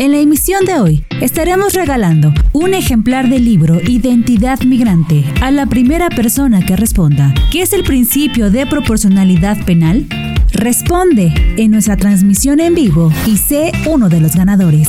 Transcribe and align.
En 0.00 0.12
la 0.12 0.18
emisión 0.18 0.64
de 0.64 0.80
hoy 0.80 1.04
estaremos 1.20 1.74
regalando 1.74 2.32
un 2.54 2.72
ejemplar 2.72 3.28
del 3.28 3.44
libro 3.44 3.82
Identidad 3.86 4.58
Migrante 4.62 5.26
a 5.42 5.50
la 5.50 5.66
primera 5.66 6.08
persona 6.08 6.64
que 6.64 6.74
responda. 6.74 7.34
¿Qué 7.52 7.60
es 7.60 7.74
el 7.74 7.84
principio 7.84 8.50
de 8.50 8.64
proporcionalidad 8.64 9.62
penal? 9.66 10.06
Responde 10.54 11.34
en 11.58 11.72
nuestra 11.72 11.98
transmisión 11.98 12.60
en 12.60 12.74
vivo 12.74 13.12
y 13.26 13.36
sé 13.36 13.72
uno 13.90 14.08
de 14.08 14.20
los 14.20 14.34
ganadores. 14.36 14.88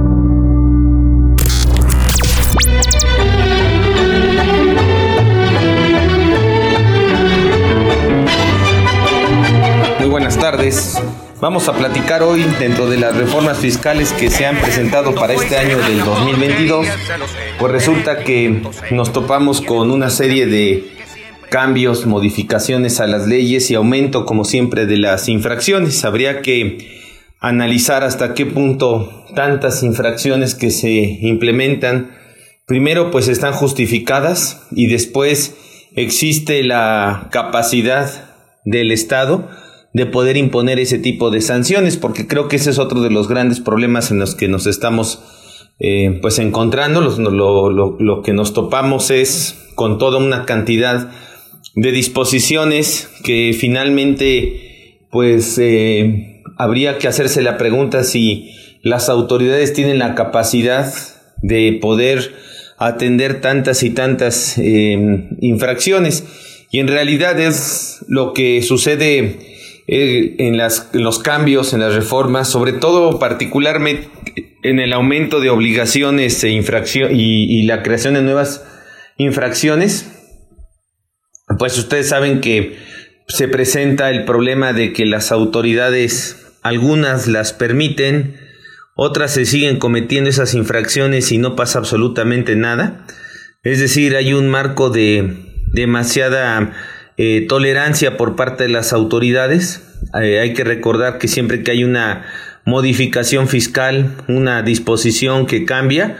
Buenas 10.11 10.37
tardes. 10.37 11.01
Vamos 11.39 11.69
a 11.69 11.73
platicar 11.73 12.21
hoy 12.21 12.43
dentro 12.59 12.89
de 12.89 12.97
las 12.97 13.15
reformas 13.15 13.57
fiscales 13.57 14.11
que 14.11 14.29
se 14.29 14.45
han 14.45 14.57
presentado 14.57 15.15
para 15.15 15.33
este 15.33 15.57
año 15.57 15.77
del 15.77 16.03
2022. 16.03 16.85
Pues 17.57 17.71
resulta 17.71 18.25
que 18.25 18.61
nos 18.91 19.13
topamos 19.13 19.61
con 19.61 19.89
una 19.89 20.09
serie 20.09 20.47
de 20.47 20.85
cambios, 21.49 22.05
modificaciones 22.05 22.99
a 22.99 23.07
las 23.07 23.25
leyes 23.25 23.71
y 23.71 23.75
aumento, 23.75 24.25
como 24.25 24.43
siempre, 24.43 24.85
de 24.85 24.97
las 24.97 25.29
infracciones. 25.29 26.03
Habría 26.03 26.41
que 26.41 26.99
analizar 27.39 28.03
hasta 28.03 28.33
qué 28.33 28.45
punto 28.45 29.25
tantas 29.33 29.81
infracciones 29.81 30.55
que 30.55 30.71
se 30.71 30.91
implementan, 30.91 32.11
primero 32.67 33.11
pues 33.11 33.29
están 33.29 33.53
justificadas 33.53 34.67
y 34.71 34.87
después 34.87 35.55
existe 35.95 36.63
la 36.63 37.29
capacidad 37.31 38.25
del 38.65 38.91
Estado 38.91 39.49
de 39.93 40.05
poder 40.05 40.37
imponer 40.37 40.79
ese 40.79 40.99
tipo 40.99 41.31
de 41.31 41.41
sanciones, 41.41 41.97
porque 41.97 42.27
creo 42.27 42.47
que 42.47 42.55
ese 42.55 42.69
es 42.69 42.79
otro 42.79 43.01
de 43.01 43.09
los 43.09 43.27
grandes 43.27 43.59
problemas 43.59 44.11
en 44.11 44.19
los 44.19 44.35
que 44.35 44.47
nos 44.47 44.67
estamos 44.67 45.21
eh, 45.79 46.19
pues 46.21 46.39
encontrando. 46.39 47.01
Lo, 47.01 48.21
que 48.21 48.33
nos 48.33 48.53
topamos 48.53 49.11
es 49.11 49.57
con 49.75 49.97
toda 49.97 50.17
una 50.19 50.45
cantidad 50.45 51.11
de 51.75 51.91
disposiciones 51.91 53.09
que 53.23 53.55
finalmente 53.57 55.07
pues 55.09 55.57
eh, 55.57 56.41
habría 56.57 56.97
que 56.97 57.07
hacerse 57.07 57.41
la 57.41 57.57
pregunta 57.57 58.03
si 58.03 58.51
las 58.83 59.09
autoridades 59.09 59.73
tienen 59.73 59.99
la 59.99 60.15
capacidad 60.15 60.93
de 61.41 61.77
poder 61.81 62.33
atender 62.77 63.41
tantas 63.41 63.83
y 63.83 63.89
tantas 63.89 64.57
eh, 64.57 65.27
infracciones. 65.41 66.23
Y 66.71 66.79
en 66.79 66.87
realidad 66.87 67.39
es 67.39 68.05
lo 68.07 68.33
que 68.33 68.61
sucede 68.61 69.51
eh, 69.93 70.35
en, 70.39 70.57
los 70.57 71.19
cambios, 71.19 71.73
en 71.73 71.81
las 71.81 71.93
reformas, 71.93 72.47
sobre 72.47 72.71
todo 72.71 73.19
particularmente 73.19 74.09
en 74.63 74.79
el 74.79 74.93
aumento 74.93 75.41
de 75.41 75.49
obligaciones 75.49 76.41
e 76.45 76.49
infracción 76.51 77.09
y, 77.13 77.63
la 77.63 77.83
creación 77.83 78.13
de 78.13 78.21
nuevas 78.21 78.63
infracciones, 79.17 80.09
pues 81.59 81.77
ustedes 81.77 82.07
saben 82.07 82.39
que 82.39 82.77
se 83.27 83.49
presenta 83.49 84.09
el 84.11 84.23
problema 84.23 84.71
de 84.71 84.93
que 84.93 85.05
las 85.05 85.33
autoridades, 85.33 86.37
algunas 86.63 87.27
las 87.27 87.51
permiten, 87.51 88.37
otras 88.95 89.33
se 89.33 89.43
siguen 89.43 89.77
cometiendo 89.77 90.29
esas 90.29 90.53
infracciones 90.53 91.33
y 91.33 91.37
no 91.37 91.57
pasa 91.57 91.79
absolutamente 91.79 92.55
nada. 92.55 93.05
Es 93.61 93.81
decir, 93.81 94.15
hay 94.15 94.31
un 94.31 94.47
marco 94.47 94.89
de 94.89 95.51
demasiada 95.73 96.71
eh, 97.23 97.45
tolerancia 97.47 98.17
por 98.17 98.35
parte 98.35 98.63
de 98.63 98.69
las 98.69 98.93
autoridades. 98.93 99.83
Eh, 100.19 100.39
hay 100.39 100.55
que 100.55 100.63
recordar 100.63 101.19
que 101.19 101.27
siempre 101.27 101.61
que 101.61 101.69
hay 101.69 101.83
una 101.83 102.25
modificación 102.65 103.47
fiscal, 103.47 104.15
una 104.27 104.63
disposición 104.63 105.45
que 105.45 105.63
cambia, 105.63 106.17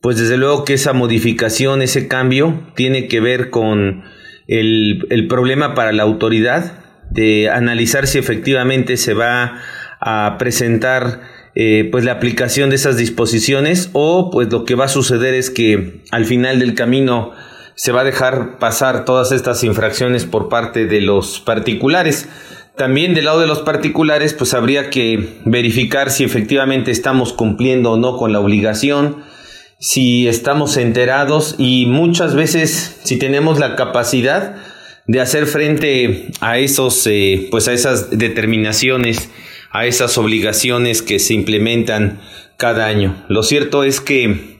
pues 0.00 0.18
desde 0.18 0.36
luego 0.36 0.64
que 0.64 0.74
esa 0.74 0.92
modificación, 0.92 1.82
ese 1.82 2.06
cambio, 2.06 2.62
tiene 2.76 3.08
que 3.08 3.18
ver 3.18 3.50
con 3.50 4.04
el, 4.46 5.26
problema 5.28 5.74
para 5.74 5.90
la 5.90 6.04
autoridad 6.04 6.78
de 7.10 7.50
analizar 7.50 8.06
si 8.06 8.18
efectivamente 8.18 8.98
se 8.98 9.14
va 9.14 9.60
a 10.00 10.36
presentar 10.38 11.22
eh, 11.56 11.88
pues 11.90 12.04
la 12.04 12.12
aplicación 12.12 12.70
de 12.70 12.76
esas 12.76 12.96
disposiciones 12.96 13.90
o 13.94 14.30
pues 14.30 14.52
lo 14.52 14.64
que 14.64 14.76
va 14.76 14.84
a 14.84 14.88
suceder 14.88 15.34
es 15.34 15.50
que 15.50 16.02
al 16.12 16.24
final 16.24 16.60
del 16.60 16.74
camino 16.74 17.32
se 17.76 17.92
va 17.92 18.00
a 18.00 18.04
dejar 18.04 18.58
pasar 18.58 19.04
todas 19.04 19.32
estas 19.32 19.62
infracciones 19.62 20.24
por 20.24 20.48
parte 20.48 20.86
de 20.86 21.02
los 21.02 21.40
particulares. 21.40 22.26
También 22.74 23.14
del 23.14 23.26
lado 23.26 23.40
de 23.40 23.46
los 23.46 23.60
particulares, 23.60 24.32
pues 24.32 24.54
habría 24.54 24.90
que 24.90 25.40
verificar 25.44 26.10
si 26.10 26.24
efectivamente 26.24 26.90
estamos 26.90 27.34
cumpliendo 27.34 27.92
o 27.92 27.96
no 27.98 28.16
con 28.16 28.32
la 28.32 28.40
obligación, 28.40 29.24
si 29.78 30.26
estamos 30.26 30.78
enterados 30.78 31.54
y 31.58 31.84
muchas 31.86 32.34
veces 32.34 32.98
si 33.04 33.18
tenemos 33.18 33.58
la 33.58 33.76
capacidad 33.76 34.56
de 35.06 35.20
hacer 35.20 35.46
frente 35.46 36.28
a 36.40 36.58
esos, 36.58 37.06
eh, 37.06 37.46
pues 37.50 37.68
a 37.68 37.74
esas 37.74 38.10
determinaciones, 38.10 39.30
a 39.70 39.84
esas 39.84 40.16
obligaciones 40.16 41.02
que 41.02 41.18
se 41.18 41.34
implementan 41.34 42.20
cada 42.56 42.86
año. 42.86 43.22
Lo 43.28 43.42
cierto 43.42 43.84
es 43.84 44.00
que 44.00 44.56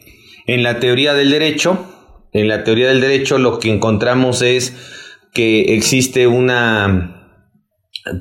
en 0.47 0.63
la 0.63 0.81
teoría 0.81 1.15
del 1.15 1.31
derecho, 1.31 1.96
en 2.37 2.49
la 2.49 2.65
teoría 2.65 2.89
del 2.89 3.01
derecho 3.01 3.39
lo 3.39 3.59
que 3.59 3.71
encontramos 3.71 4.43
es 4.43 4.75
que 5.33 5.75
existe 5.75 6.27
una 6.27 7.13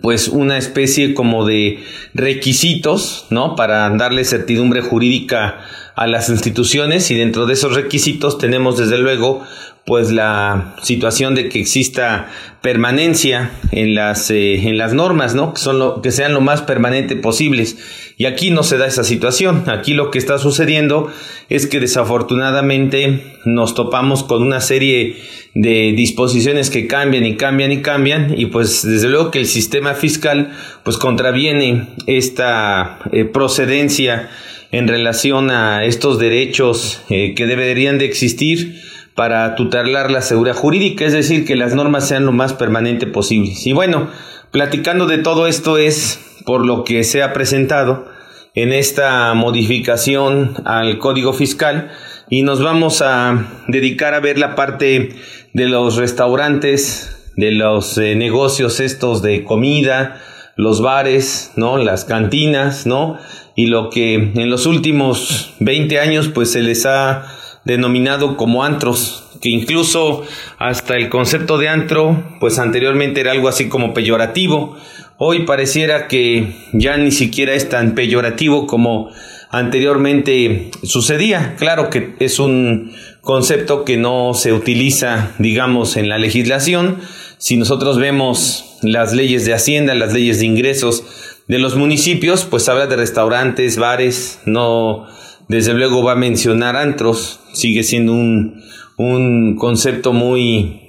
pues 0.02 0.30
una 0.30 0.58
especie 0.58 1.14
como 1.14 1.46
de 1.46 1.80
requisitos, 2.14 3.28
¿no? 3.30 3.56
Para 3.56 3.88
darle 3.92 4.24
certidumbre 4.24 4.82
jurídica 4.82 5.60
a 5.96 6.08
las 6.08 6.30
instituciones 6.30 7.12
y 7.12 7.16
dentro 7.16 7.46
de 7.46 7.54
esos 7.54 7.76
requisitos 7.76 8.38
tenemos 8.38 8.78
desde 8.78 8.98
luego 8.98 9.46
pues 9.86 10.12
la 10.12 10.76
situación 10.82 11.36
de 11.36 11.48
que 11.48 11.60
exista 11.60 12.28
permanencia 12.62 13.52
en 13.72 13.94
las, 13.94 14.32
eh, 14.32 14.68
en 14.68 14.80
las 14.80 14.94
normas, 14.94 15.36
¿no? 15.36 15.54
Que, 15.54 15.60
son 15.60 15.78
lo, 15.78 16.02
que 16.02 16.12
sean 16.12 16.34
lo 16.34 16.42
más 16.42 16.64
permanente 16.64 17.16
posibles. 17.16 17.78
Y 18.18 18.26
aquí 18.26 18.50
no 18.50 18.64
se 18.64 18.78
da 18.78 18.88
esa 18.88 19.04
situación. 19.04 19.64
Aquí 19.68 19.94
lo 19.94 20.10
que 20.10 20.20
está 20.20 20.38
sucediendo 20.38 21.12
es 21.50 21.68
que 21.68 21.82
desafortunadamente 21.82 23.38
nos 23.44 23.76
topamos 23.76 24.24
con 24.24 24.42
una 24.42 24.62
serie 24.62 25.18
de 25.54 25.94
disposiciones 25.96 26.70
que 26.70 26.88
cambian 26.88 27.26
y 27.26 27.36
cambian 27.36 27.72
y 27.72 27.82
cambian 27.82 28.34
y 28.38 28.48
pues 28.48 28.84
desde 28.84 29.10
luego 29.10 29.32
que 29.32 29.40
el 29.40 29.48
sistema 29.48 29.94
fiscal 29.94 30.52
pues 30.84 30.98
contraviene 30.98 31.88
esta 32.08 33.00
eh, 33.12 33.24
procedencia 33.26 34.30
en 34.72 34.88
relación 34.88 35.52
a 35.52 35.86
estos 35.86 36.20
derechos 36.20 37.02
eh, 37.10 37.34
que 37.36 37.46
deberían 37.46 37.98
de 37.98 38.06
existir 38.06 38.82
para 39.14 39.56
tutelar 39.56 40.12
la 40.12 40.22
seguridad 40.22 40.56
jurídica, 40.56 41.06
es 41.06 41.14
decir, 41.14 41.46
que 41.46 41.56
las 41.56 41.74
normas 41.74 42.06
sean 42.06 42.26
lo 42.26 42.34
más 42.34 42.52
permanente 42.52 43.08
posible. 43.08 43.54
Y 43.64 43.72
bueno, 43.72 44.10
platicando 44.52 45.06
de 45.06 45.20
todo 45.20 45.48
esto 45.48 45.78
es 45.78 46.20
por 46.46 46.66
lo 46.66 46.84
que 46.84 47.04
se 47.04 47.24
ha 47.24 47.34
presentado 47.34 48.06
en 48.54 48.72
esta 48.72 49.34
modificación 49.34 50.56
al 50.66 50.98
Código 50.98 51.34
Fiscal 51.34 51.92
y 52.30 52.44
nos 52.44 52.62
vamos 52.62 53.02
a 53.02 53.64
dedicar 53.68 54.14
a 54.14 54.20
ver 54.20 54.38
la 54.38 54.56
parte 54.56 55.10
de 55.54 55.70
los 55.70 55.98
restaurantes, 55.98 57.32
de 57.36 57.52
los 57.52 57.98
eh, 57.98 58.16
negocios 58.16 58.80
estos 58.80 59.22
de 59.22 59.44
comida, 59.44 60.22
los 60.56 60.82
bares, 60.82 61.52
¿no? 61.56 61.78
Las 61.78 62.06
cantinas, 62.06 62.86
¿no? 62.86 63.18
Y 63.56 63.68
lo 63.68 63.90
que 63.90 64.16
en 64.16 64.50
los 64.50 64.66
últimos 64.66 65.54
20 65.60 66.00
años 66.00 66.30
pues 66.30 66.52
se 66.52 66.62
les 66.62 66.86
ha 66.86 67.26
denominado 67.66 68.38
como 68.38 68.64
antros, 68.64 69.24
que 69.42 69.50
incluso 69.50 70.24
hasta 70.58 70.96
el 70.96 71.10
concepto 71.10 71.58
de 71.58 71.68
antro, 71.68 72.24
pues 72.40 72.58
anteriormente 72.58 73.22
era 73.22 73.32
algo 73.32 73.50
así 73.50 73.68
como 73.68 73.94
peyorativo. 73.94 74.78
Hoy 75.18 75.46
pareciera 75.46 76.08
que 76.08 76.56
ya 76.74 76.98
ni 76.98 77.12
siquiera 77.12 77.54
es 77.54 77.70
tan 77.70 77.96
peyorativo 77.96 78.68
como 78.68 79.12
anteriormente 79.50 80.72
sucedía. 80.84 81.56
Claro 81.58 81.90
que 81.90 82.16
es 82.20 82.40
un 82.40 82.92
concepto 83.22 83.86
que 83.86 83.96
no 83.96 84.34
se 84.34 84.52
utiliza, 84.52 85.32
digamos, 85.40 85.96
en 85.96 86.10
la 86.10 86.18
legislación. 86.18 86.98
Si 87.38 87.56
nosotros 87.56 87.98
vemos 87.98 88.78
las 88.82 89.14
leyes 89.14 89.46
de 89.46 89.54
Hacienda, 89.54 89.96
las 89.96 90.12
leyes 90.12 90.40
de 90.40 90.48
ingresos 90.48 91.06
de 91.48 91.60
los 91.60 91.78
municipios, 91.78 92.44
pues 92.44 92.68
habla 92.68 92.88
de 92.88 92.98
restaurantes, 92.98 93.78
bares, 93.78 94.42
no 94.46 95.08
desde 95.48 95.74
luego 95.74 96.04
va 96.04 96.14
a 96.14 96.16
mencionar 96.16 96.76
antros, 96.76 97.40
sigue 97.54 97.84
siendo 97.84 98.12
un, 98.12 98.64
un 98.98 99.56
concepto 99.56 100.12
muy, 100.12 100.85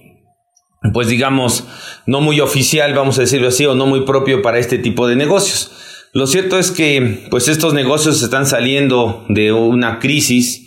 pues 0.92 1.08
digamos, 1.08 1.64
no 2.06 2.20
muy 2.20 2.40
oficial, 2.40 2.94
vamos 2.94 3.18
a 3.18 3.22
decirlo 3.22 3.48
así, 3.48 3.66
o 3.66 3.74
no 3.74 3.86
muy 3.86 4.02
propio 4.02 4.42
para 4.42 4.58
este 4.58 4.78
tipo 4.78 5.08
de 5.08 5.16
negocios. 5.16 5.72
Lo 6.12 6.26
cierto 6.26 6.58
es 6.58 6.70
que 6.70 7.26
pues 7.30 7.48
estos 7.48 7.74
negocios 7.74 8.22
están 8.22 8.46
saliendo 8.46 9.24
de 9.28 9.52
una 9.52 9.98
crisis. 9.98 10.62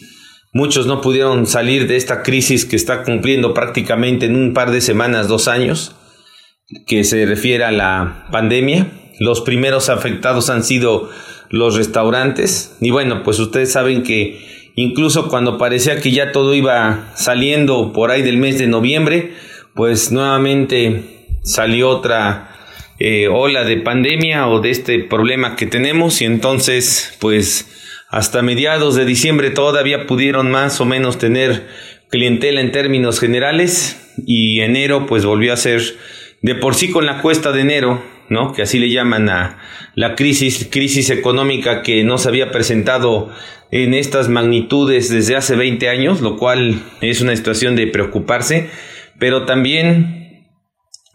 Muchos 0.53 0.85
no 0.85 1.01
pudieron 1.01 1.47
salir 1.47 1.87
de 1.87 1.95
esta 1.95 2.23
crisis 2.23 2.65
que 2.65 2.75
está 2.75 3.03
cumpliendo 3.03 3.53
prácticamente 3.53 4.25
en 4.25 4.35
un 4.35 4.53
par 4.53 4.71
de 4.71 4.81
semanas, 4.81 5.27
dos 5.27 5.47
años, 5.47 5.95
que 6.85 7.03
se 7.03 7.25
refiere 7.25 7.63
a 7.63 7.71
la 7.71 8.27
pandemia. 8.31 8.91
Los 9.19 9.41
primeros 9.41 9.89
afectados 9.89 10.49
han 10.49 10.63
sido 10.63 11.09
los 11.49 11.75
restaurantes. 11.75 12.77
Y 12.79 12.91
bueno, 12.91 13.23
pues 13.23 13.39
ustedes 13.39 13.71
saben 13.71 14.03
que 14.03 14.71
incluso 14.75 15.29
cuando 15.29 15.57
parecía 15.57 15.99
que 15.99 16.11
ya 16.11 16.31
todo 16.31 16.53
iba 16.53 17.11
saliendo 17.15 17.91
por 17.91 18.11
ahí 18.11 18.21
del 18.21 18.37
mes 18.37 18.59
de 18.59 18.67
noviembre, 18.67 19.33
pues 19.75 20.11
nuevamente 20.11 21.27
salió 21.43 21.89
otra 21.89 22.55
eh, 22.99 23.27
ola 23.27 23.63
de 23.63 23.77
pandemia 23.77 24.47
o 24.47 24.59
de 24.59 24.71
este 24.71 24.99
problema 24.99 25.55
que 25.55 25.65
tenemos 25.65 26.21
y 26.21 26.25
entonces 26.25 27.15
pues 27.19 27.67
hasta 28.09 28.41
mediados 28.41 28.95
de 28.95 29.05
diciembre 29.05 29.51
todavía 29.51 30.07
pudieron 30.07 30.51
más 30.51 30.81
o 30.81 30.85
menos 30.85 31.17
tener 31.17 31.67
clientela 32.09 32.59
en 32.59 32.71
términos 32.71 33.19
generales 33.19 34.13
y 34.25 34.61
enero 34.61 35.05
pues 35.05 35.25
volvió 35.25 35.53
a 35.53 35.57
ser 35.57 35.81
de 36.41 36.55
por 36.55 36.75
sí 36.75 36.89
con 36.89 37.05
la 37.05 37.21
cuesta 37.21 37.51
de 37.51 37.61
enero, 37.61 38.03
¿no? 38.29 38.53
Que 38.53 38.63
así 38.63 38.79
le 38.79 38.89
llaman 38.89 39.29
a 39.29 39.59
la 39.95 40.15
crisis, 40.15 40.67
crisis 40.71 41.09
económica 41.09 41.81
que 41.83 42.03
no 42.03 42.17
se 42.17 42.29
había 42.29 42.51
presentado 42.51 43.31
en 43.71 43.93
estas 43.93 44.29
magnitudes 44.29 45.09
desde 45.09 45.35
hace 45.35 45.55
20 45.55 45.89
años, 45.89 46.21
lo 46.21 46.37
cual 46.37 46.81
es 47.01 47.21
una 47.21 47.35
situación 47.35 47.75
de 47.75 47.87
preocuparse, 47.87 48.69
pero 49.19 49.45
también 49.45 50.19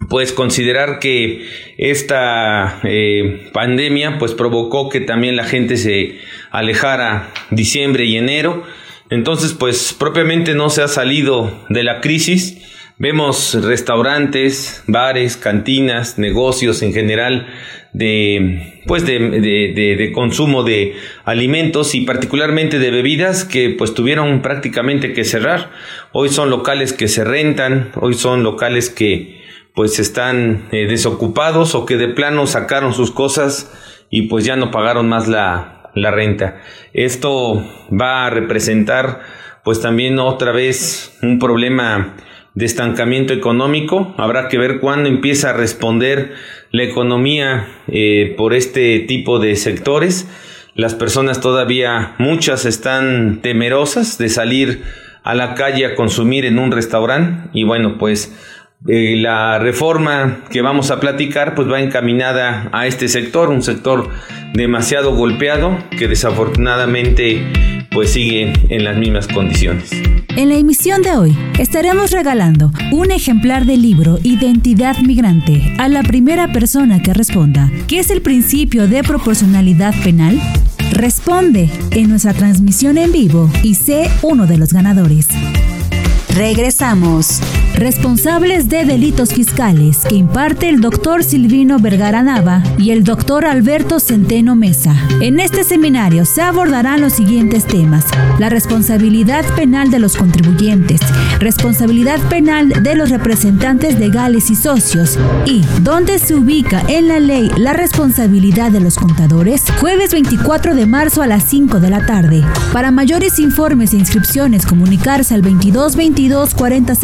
pues 0.08 0.32
considerar 0.32 0.98
que 0.98 1.48
esta 1.78 2.80
eh, 2.84 3.50
pandemia 3.52 4.18
pues 4.18 4.32
provocó 4.32 4.88
que 4.88 5.00
también 5.00 5.36
la 5.36 5.44
gente 5.44 5.76
se 5.76 6.18
alejara 6.50 7.32
diciembre 7.50 8.04
y 8.04 8.16
enero. 8.16 8.62
Entonces 9.10 9.52
pues 9.52 9.94
propiamente 9.98 10.54
no 10.54 10.70
se 10.70 10.82
ha 10.82 10.88
salido 10.88 11.64
de 11.68 11.84
la 11.84 12.00
crisis 12.00 12.58
vemos 12.99 13.55
restaurantes 13.62 14.85
bares 14.87 15.37
cantinas 15.37 16.19
negocios 16.19 16.82
en 16.82 16.93
general 16.93 17.46
de 17.93 18.82
pues 18.87 19.06
de, 19.06 19.19
de, 19.19 19.96
de, 19.96 20.12
consumo 20.12 20.62
de 20.62 20.96
alimentos 21.25 21.94
y 21.94 22.02
particularmente 22.02 22.79
de 22.79 22.91
bebidas 22.91 23.44
que 23.44 23.70
pues 23.70 23.94
tuvieron 23.94 24.43
prácticamente 24.43 25.12
que 25.12 25.25
cerrar 25.25 25.70
hoy 26.12 26.29
son 26.29 26.50
locales 26.50 26.93
que 26.93 27.08
se 27.08 27.25
rentan 27.25 27.91
hoy 28.00 28.14
son 28.14 28.43
locales 28.43 28.91
que 28.91 29.43
pues 29.75 29.99
están 29.99 30.69
eh, 30.70 30.87
desocupados 30.87 31.75
o 31.75 31.85
que 31.85 31.96
de 31.96 32.08
plano 32.08 32.46
sacaron 32.46 32.94
sus 32.94 33.11
cosas 33.11 33.73
y 34.08 34.23
pues 34.29 34.44
ya 34.44 34.56
no 34.56 34.70
pagaron 34.70 35.08
más 35.08 35.26
la, 35.26 35.91
la 35.94 36.11
renta. 36.12 36.61
Esto 36.93 37.64
va 37.91 38.26
a 38.26 38.31
representar 38.31 39.23
pues 39.64 39.81
también 39.81 40.19
otra 40.19 40.52
vez 40.52 41.19
un 41.23 41.38
problema 41.38 42.14
de 42.54 42.64
estancamiento 42.64 43.32
económico. 43.32 44.14
Habrá 44.16 44.48
que 44.48 44.58
ver 44.58 44.80
cuándo 44.80 45.08
empieza 45.08 45.50
a 45.50 45.52
responder 45.52 46.34
la 46.70 46.84
economía 46.84 47.68
eh, 47.88 48.34
por 48.36 48.54
este 48.54 49.00
tipo 49.00 49.38
de 49.38 49.56
sectores. 49.56 50.28
Las 50.74 50.94
personas 50.94 51.40
todavía, 51.40 52.14
muchas 52.18 52.64
están 52.64 53.40
temerosas 53.42 54.18
de 54.18 54.28
salir 54.28 54.82
a 55.22 55.34
la 55.34 55.54
calle 55.54 55.86
a 55.86 55.94
consumir 55.94 56.44
en 56.44 56.58
un 56.58 56.70
restaurante 56.70 57.48
y 57.52 57.64
bueno, 57.64 57.96
pues 57.98 58.36
eh, 58.86 59.16
la 59.16 59.58
reforma 59.58 60.44
que 60.50 60.60
vamos 60.60 60.90
a 60.90 61.00
platicar 61.00 61.54
pues 61.54 61.70
va 61.70 61.81
encaminada 61.81 62.69
a 62.72 62.86
este 62.86 63.08
sector, 63.08 63.48
un 63.48 63.62
sector 63.62 64.10
demasiado 64.52 65.14
golpeado 65.14 65.78
que 65.98 66.06
desafortunadamente 66.06 67.42
pues 67.90 68.10
sigue 68.10 68.52
en 68.69 68.84
las 68.84 68.96
mismas 68.96 69.28
condiciones. 69.28 69.90
En 70.36 70.48
la 70.48 70.56
emisión 70.56 71.02
de 71.02 71.12
hoy 71.12 71.38
estaremos 71.58 72.10
regalando 72.10 72.72
un 72.92 73.12
ejemplar 73.12 73.64
del 73.64 73.82
libro 73.82 74.19
Identidad 74.22 74.98
Migrante 74.98 75.75
a 75.78 75.88
la 75.88 76.02
primera 76.02 76.52
persona 76.52 77.00
que 77.00 77.14
responda. 77.14 77.70
¿Qué 77.86 78.00
es 78.00 78.10
el 78.10 78.20
principio 78.20 78.88
de 78.88 79.02
proporcionalidad 79.04 79.94
penal? 80.02 80.40
Responde 80.90 81.70
en 81.92 82.10
nuestra 82.10 82.34
transmisión 82.34 82.98
en 82.98 83.12
vivo 83.12 83.48
y 83.62 83.76
sé 83.76 84.10
uno 84.22 84.46
de 84.46 84.58
los 84.58 84.72
ganadores. 84.72 85.28
Regresamos. 86.34 87.40
Responsables 87.76 88.69
de 88.69 88.84
delitos 88.84 89.34
fiscales 89.34 89.98
que 90.08 90.14
imparte 90.14 90.69
el 90.69 90.81
doctor 90.81 91.25
Silvino 91.25 91.78
Vergara 91.78 92.22
Nava 92.22 92.62
y 92.78 92.90
el 92.90 93.02
doctor 93.02 93.44
Alberto 93.44 93.98
Centeno 93.98 94.54
Mesa. 94.54 94.94
En 95.20 95.40
este 95.40 95.64
seminario 95.64 96.25
se 96.25 96.42
abordarán 96.42 97.00
los 97.00 97.14
siguientes 97.14 97.66
temas. 97.66 98.06
La 98.38 98.48
responsabilidad 98.48 99.44
penal 99.54 99.90
de 99.90 99.98
los 99.98 100.16
contribuyentes, 100.16 101.00
responsabilidad 101.40 102.20
penal 102.28 102.82
de 102.82 102.94
los 102.94 103.10
representantes 103.10 103.98
legales 103.98 104.50
y 104.50 104.56
socios 104.56 105.19
y 105.46 105.62
dónde 105.82 106.19
se 106.19 106.34
ubica 106.34 106.82
en 106.88 107.08
la 107.08 107.19
ley 107.19 107.50
la 107.56 107.72
responsabilidad 107.72 108.70
de 108.70 108.81
los 108.81 108.96
contadores. 108.96 109.64
Jueves 109.81 110.12
24 110.12 110.75
de 110.75 110.86
marzo 110.86 111.22
a 111.22 111.26
las 111.26 111.44
5 111.44 111.81
de 111.81 111.90
la 111.90 112.06
tarde. 112.06 112.44
Para 112.72 112.92
mayores 112.92 113.40
informes 113.40 113.92
e 113.92 113.96
inscripciones 113.96 114.64
comunicarse 114.64 115.34
al 115.34 115.42
2222 115.42 115.84
22 115.94 115.96
40 116.30 116.94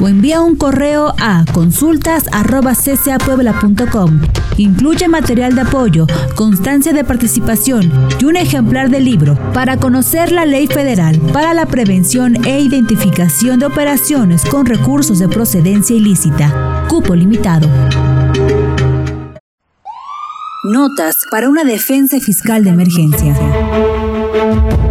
o 0.00 0.08
envía 0.08 0.40
un 0.40 0.56
correo 0.56 1.12
a 1.18 1.44
consultas.ccapuebla.com. 1.52 4.20
Incluye 4.56 5.08
material 5.08 5.56
de 5.56 5.62
apoyo, 5.62 6.06
constancia 6.34 6.92
de 6.92 7.02
participación 7.04 7.92
y 8.20 8.24
un 8.24 8.36
ejemplar 8.36 8.90
del 8.90 9.04
libro 9.04 9.36
para 9.52 9.78
conocer 9.78 10.30
la 10.32 10.46
ley 10.46 10.68
federal 10.68 11.20
para 11.32 11.54
la 11.54 11.66
prevención 11.66 12.44
e 12.46 12.60
identificación 12.60 13.58
de 13.58 13.66
operaciones 13.66 14.44
con 14.44 14.66
recursos 14.66 15.18
de 15.18 15.28
procedencia 15.28 15.96
ilícita. 15.96 16.84
Cupo 16.88 17.16
limitado. 17.16 17.68
Notas 20.64 21.16
para 21.30 21.48
una 21.48 21.62
defensa 21.64 22.18
fiscal 22.20 22.64
de 22.64 22.70
emergencia. 22.70 23.34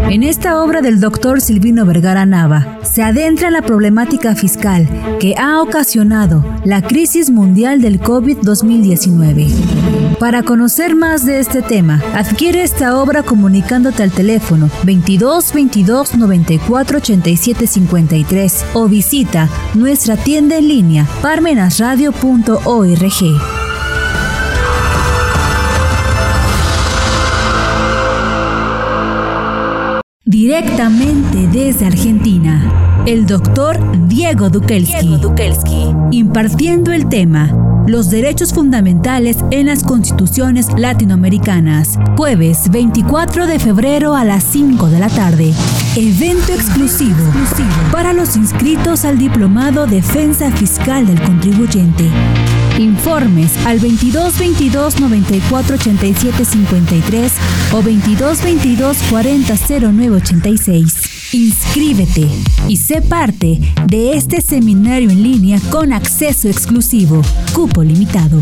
En 0.10 0.24
esta 0.24 0.64
obra 0.64 0.82
del 0.82 1.00
doctor 1.00 1.40
Silvino 1.42 1.86
Vergara 1.86 2.26
Nava 2.26 2.80
se 2.84 3.02
adentra 3.02 3.50
la 3.50 3.62
problemática 3.64 4.36
fiscal 4.36 4.88
que 5.20 5.36
ha 5.36 5.62
ocasionado 5.62 6.46
la 6.64 6.82
crisis 6.82 7.32
mundial 7.32 7.82
del 7.82 8.00
COVID-2019. 8.00 10.18
Para 10.20 10.44
conocer 10.44 10.96
más 10.96 11.26
de 11.26 11.40
este 11.40 11.62
tema, 11.62 12.02
adquiere 12.14 12.64
esta 12.64 13.02
obra 13.02 13.24
comunicándote 13.24 14.04
al 14.04 14.12
teléfono 14.12 14.70
22 14.84 15.54
22 15.54 16.16
94 16.16 16.98
87 17.00 17.68
53 17.68 18.66
o 18.74 18.88
visita 18.88 19.50
nuestra 19.74 20.18
tienda 20.18 20.58
en 20.58 20.68
línea 20.68 21.08
parmenasradio.org. 21.22 23.65
Directamente 30.38 31.48
desde 31.48 31.86
Argentina, 31.86 33.02
el 33.06 33.26
doctor 33.26 33.80
Diego 34.10 34.50
Dukelski, 34.50 35.18
impartiendo 36.12 36.92
el 36.92 37.08
tema 37.08 37.86
Los 37.88 38.10
derechos 38.10 38.54
fundamentales 38.54 39.38
en 39.52 39.68
las 39.68 39.86
constituciones 39.86 40.68
latinoamericanas, 40.78 41.98
jueves 42.18 42.70
24 42.70 43.48
de 43.48 43.60
febrero 43.60 44.14
a 44.14 44.26
las 44.26 44.44
5 44.44 44.88
de 44.88 45.00
la 45.00 45.08
tarde. 45.08 45.54
Evento 45.96 46.52
exclusivo 46.52 47.16
para 47.94 48.12
los 48.12 48.36
inscritos 48.36 49.06
al 49.06 49.18
Diplomado 49.18 49.88
Defensa 49.88 50.52
Fiscal 50.52 51.08
del 51.08 51.22
Contribuyente. 51.22 52.12
Informes 52.78 53.52
al 53.66 53.80
22 53.80 54.38
22 54.38 55.00
94 55.00 55.76
87 55.76 56.46
53 56.46 57.32
o 57.72 57.82
22 57.82 58.44
22 58.44 58.98
40 59.10 59.56
09 59.80 60.16
86. 60.18 61.34
Inscríbete 61.34 62.28
y 62.68 62.78
sé 62.78 63.02
parte 63.02 63.60
de 63.88 64.14
este 64.14 64.42
seminario 64.42 65.10
en 65.10 65.24
línea 65.24 65.60
con 65.70 65.94
acceso 65.94 66.48
exclusivo. 66.50 67.22
Cupo 67.54 67.84
limitado. 67.84 68.40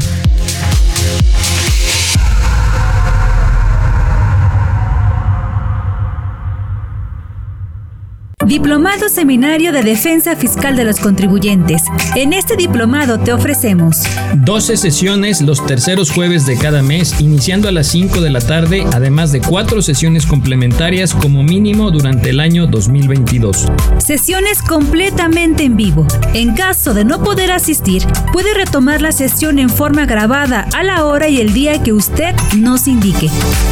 Diplomado 8.45 9.07
Seminario 9.07 9.71
de 9.71 9.83
Defensa 9.83 10.35
Fiscal 10.35 10.75
de 10.75 10.83
los 10.83 10.99
Contribuyentes. 10.99 11.83
En 12.15 12.33
este 12.33 12.57
diplomado 12.57 13.19
te 13.19 13.31
ofrecemos 13.31 14.03
12 14.35 14.75
sesiones 14.75 15.41
los 15.41 15.65
terceros 15.65 16.11
jueves 16.11 16.45
de 16.45 16.57
cada 16.57 16.81
mes, 16.81 17.21
iniciando 17.21 17.69
a 17.69 17.71
las 17.71 17.87
5 17.87 18.19
de 18.19 18.29
la 18.29 18.41
tarde, 18.41 18.85
además 18.91 19.31
de 19.31 19.39
cuatro 19.39 19.81
sesiones 19.81 20.25
complementarias 20.25 21.13
como 21.13 21.43
mínimo 21.43 21.89
durante 21.91 22.31
el 22.31 22.41
año 22.41 22.67
2022. 22.67 23.67
Sesiones 23.99 24.61
completamente 24.61 25.63
en 25.63 25.77
vivo. 25.77 26.05
En 26.33 26.53
caso 26.53 26.93
de 26.93 27.05
no 27.05 27.23
poder 27.23 27.51
asistir, 27.51 28.03
puede 28.33 28.53
retomar 28.53 29.01
la 29.01 29.13
sesión 29.13 29.57
en 29.57 29.69
forma 29.69 30.05
grabada 30.05 30.67
a 30.75 30.83
la 30.83 31.05
hora 31.05 31.29
y 31.29 31.39
el 31.39 31.53
día 31.53 31.81
que 31.81 31.93
usted 31.93 32.35
nos 32.57 32.87
indique. 32.87 33.29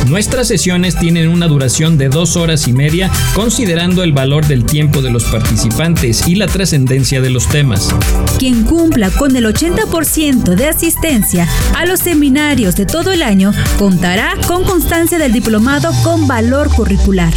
Nuestras 0.07 0.47
sesiones 0.47 0.97
tienen 0.97 1.27
una 1.27 1.47
duración 1.47 1.97
de 1.97 2.09
dos 2.09 2.37
horas 2.37 2.67
y 2.67 2.73
media, 2.73 3.11
considerando 3.33 4.03
el 4.03 4.13
valor 4.13 4.45
del 4.47 4.60
tiempo 4.63 5.01
de 5.01 5.11
los 5.11 5.23
participantes 5.25 6.27
y 6.27 6.35
la 6.35 6.47
trascendencia 6.47 7.21
de 7.21 7.29
los 7.29 7.47
temas. 7.47 7.93
Quien 8.37 8.63
cumpla 8.63 9.09
con 9.11 9.35
el 9.35 9.45
80% 9.45 10.55
de 10.55 10.67
asistencia 10.67 11.47
a 11.75 11.85
los 11.85 11.99
seminarios 11.99 12.75
de 12.75 12.85
todo 12.85 13.11
el 13.11 13.23
año 13.23 13.53
contará 13.77 14.35
con 14.47 14.63
constancia 14.63 15.17
del 15.17 15.33
diplomado 15.33 15.91
con 16.03 16.27
valor 16.27 16.69
curricular. 16.69 17.33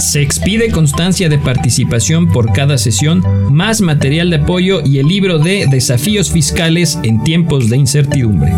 Se 0.00 0.20
expide 0.20 0.70
constancia 0.70 1.28
de 1.28 1.38
participación 1.38 2.28
por 2.28 2.52
cada 2.52 2.78
sesión, 2.78 3.22
más 3.50 3.80
material 3.80 4.30
de 4.30 4.36
apoyo 4.36 4.80
y 4.84 4.98
el 4.98 5.06
libro 5.06 5.38
de 5.38 5.66
Desafíos 5.70 6.30
Fiscales 6.30 6.98
en 7.02 7.22
tiempos 7.22 7.70
de 7.70 7.76
incertidumbre. 7.76 8.52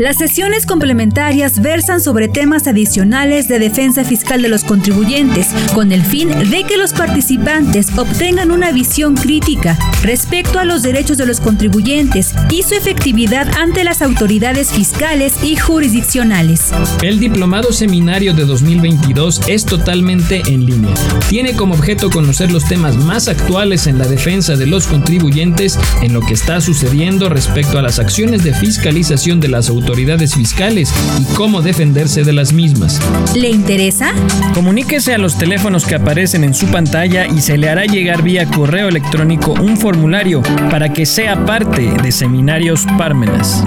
Las 0.00 0.16
sesiones 0.16 0.64
complementarias 0.64 1.60
versan 1.60 2.00
sobre 2.00 2.26
temas 2.26 2.66
adicionales 2.66 3.48
de 3.48 3.58
defensa 3.58 4.02
fiscal 4.02 4.40
de 4.40 4.48
los 4.48 4.64
contribuyentes, 4.64 5.48
con 5.74 5.92
el 5.92 6.02
fin 6.02 6.30
de 6.30 6.64
que 6.64 6.78
los 6.78 6.94
participantes 6.94 7.88
obtengan 7.98 8.50
una 8.50 8.72
visión 8.72 9.14
crítica 9.14 9.78
respecto 10.02 10.58
a 10.58 10.64
los 10.64 10.82
derechos 10.82 11.18
de 11.18 11.26
los 11.26 11.38
contribuyentes 11.38 12.34
y 12.48 12.62
su 12.62 12.76
efectividad 12.76 13.46
ante 13.58 13.84
las 13.84 14.00
autoridades 14.00 14.72
fiscales 14.72 15.34
y 15.44 15.56
jurisdiccionales. 15.56 16.72
El 17.02 17.20
diplomado 17.20 17.70
seminario 17.70 18.32
de 18.32 18.46
2022 18.46 19.42
es 19.48 19.66
totalmente 19.66 20.40
en 20.46 20.64
línea. 20.64 20.94
Tiene 21.28 21.52
como 21.52 21.74
objeto 21.74 22.08
conocer 22.08 22.50
los 22.50 22.64
temas 22.64 22.96
más 22.96 23.28
actuales 23.28 23.86
en 23.86 23.98
la 23.98 24.08
defensa 24.08 24.56
de 24.56 24.64
los 24.64 24.86
contribuyentes 24.86 25.78
en 26.00 26.14
lo 26.14 26.22
que 26.22 26.32
está 26.32 26.62
sucediendo 26.62 27.28
respecto 27.28 27.78
a 27.78 27.82
las 27.82 27.98
acciones 27.98 28.42
de 28.44 28.54
fiscalización 28.54 29.40
de 29.40 29.48
las 29.48 29.68
autoridades 29.68 29.89
autoridades 29.90 30.36
fiscales 30.36 30.94
y 31.20 31.34
cómo 31.34 31.62
defenderse 31.62 32.22
de 32.22 32.32
las 32.32 32.52
mismas. 32.52 33.00
¿Le 33.34 33.48
interesa? 33.48 34.12
Comuníquese 34.54 35.14
a 35.14 35.18
los 35.18 35.36
teléfonos 35.36 35.84
que 35.84 35.96
aparecen 35.96 36.44
en 36.44 36.54
su 36.54 36.66
pantalla 36.66 37.26
y 37.26 37.40
se 37.40 37.58
le 37.58 37.68
hará 37.68 37.86
llegar 37.86 38.22
vía 38.22 38.46
correo 38.46 38.88
electrónico 38.88 39.52
un 39.54 39.76
formulario 39.76 40.42
para 40.70 40.92
que 40.92 41.06
sea 41.06 41.44
parte 41.44 41.92
de 42.02 42.12
Seminarios 42.12 42.86
Parmenas. 42.96 43.64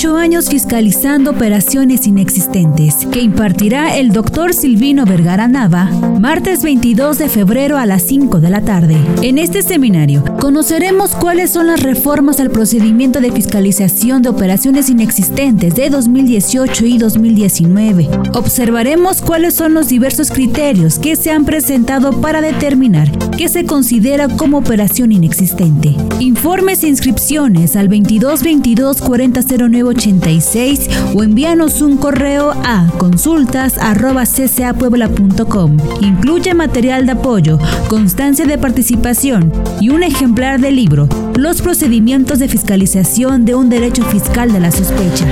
18 0.00 0.16
años 0.16 0.48
fiscalizando 0.48 1.30
operaciones 1.30 2.06
inexistentes, 2.06 3.06
que 3.12 3.20
impartirá 3.20 3.98
el 3.98 4.12
doctor 4.12 4.54
Silvino 4.54 5.04
Vergara 5.04 5.46
Nava, 5.46 5.90
martes 6.18 6.62
22 6.62 7.18
de 7.18 7.28
febrero 7.28 7.76
a 7.76 7.84
las 7.84 8.04
5 8.04 8.40
de 8.40 8.48
la 8.48 8.62
tarde. 8.62 8.96
En 9.20 9.36
este 9.36 9.60
seminario 9.60 10.24
conoceremos 10.40 11.10
cuáles 11.10 11.50
son 11.50 11.66
las 11.66 11.82
reformas 11.82 12.40
al 12.40 12.50
procedimiento 12.50 13.20
de 13.20 13.30
fiscalización 13.30 14.22
de 14.22 14.30
operaciones 14.30 14.88
inexistentes 14.88 15.74
de 15.74 15.90
2018 15.90 16.86
y 16.86 16.96
2019. 16.96 18.08
Observaremos 18.32 19.20
cuáles 19.20 19.52
son 19.52 19.74
los 19.74 19.88
diversos 19.88 20.30
criterios 20.30 20.98
que 20.98 21.14
se 21.14 21.30
han 21.30 21.44
presentado 21.44 22.22
para 22.22 22.40
determinar 22.40 23.10
qué 23.36 23.50
se 23.50 23.66
considera 23.66 24.28
como 24.28 24.56
operación 24.56 25.12
inexistente. 25.12 25.94
Informes 26.20 26.84
e 26.84 26.88
inscripciones 26.88 27.76
al 27.76 27.88
2222 27.90 29.02
4009 29.02 29.89
86 29.90 30.88
o 31.14 31.22
envíanos 31.22 31.82
un 31.82 31.96
correo 31.96 32.52
a 32.64 32.88
consultas.ccapuebla.com. 32.98 35.76
Incluye 36.00 36.54
material 36.54 37.06
de 37.06 37.12
apoyo, 37.12 37.60
constancia 37.88 38.46
de 38.46 38.58
participación 38.58 39.52
y 39.80 39.90
un 39.90 40.02
ejemplar 40.02 40.60
del 40.60 40.74
libro 40.76 41.08
Los 41.36 41.62
procedimientos 41.62 42.38
de 42.38 42.48
fiscalización 42.48 43.44
de 43.44 43.54
un 43.54 43.68
derecho 43.68 44.04
fiscal 44.04 44.52
de 44.52 44.60
la 44.60 44.70
sospecha. 44.70 45.26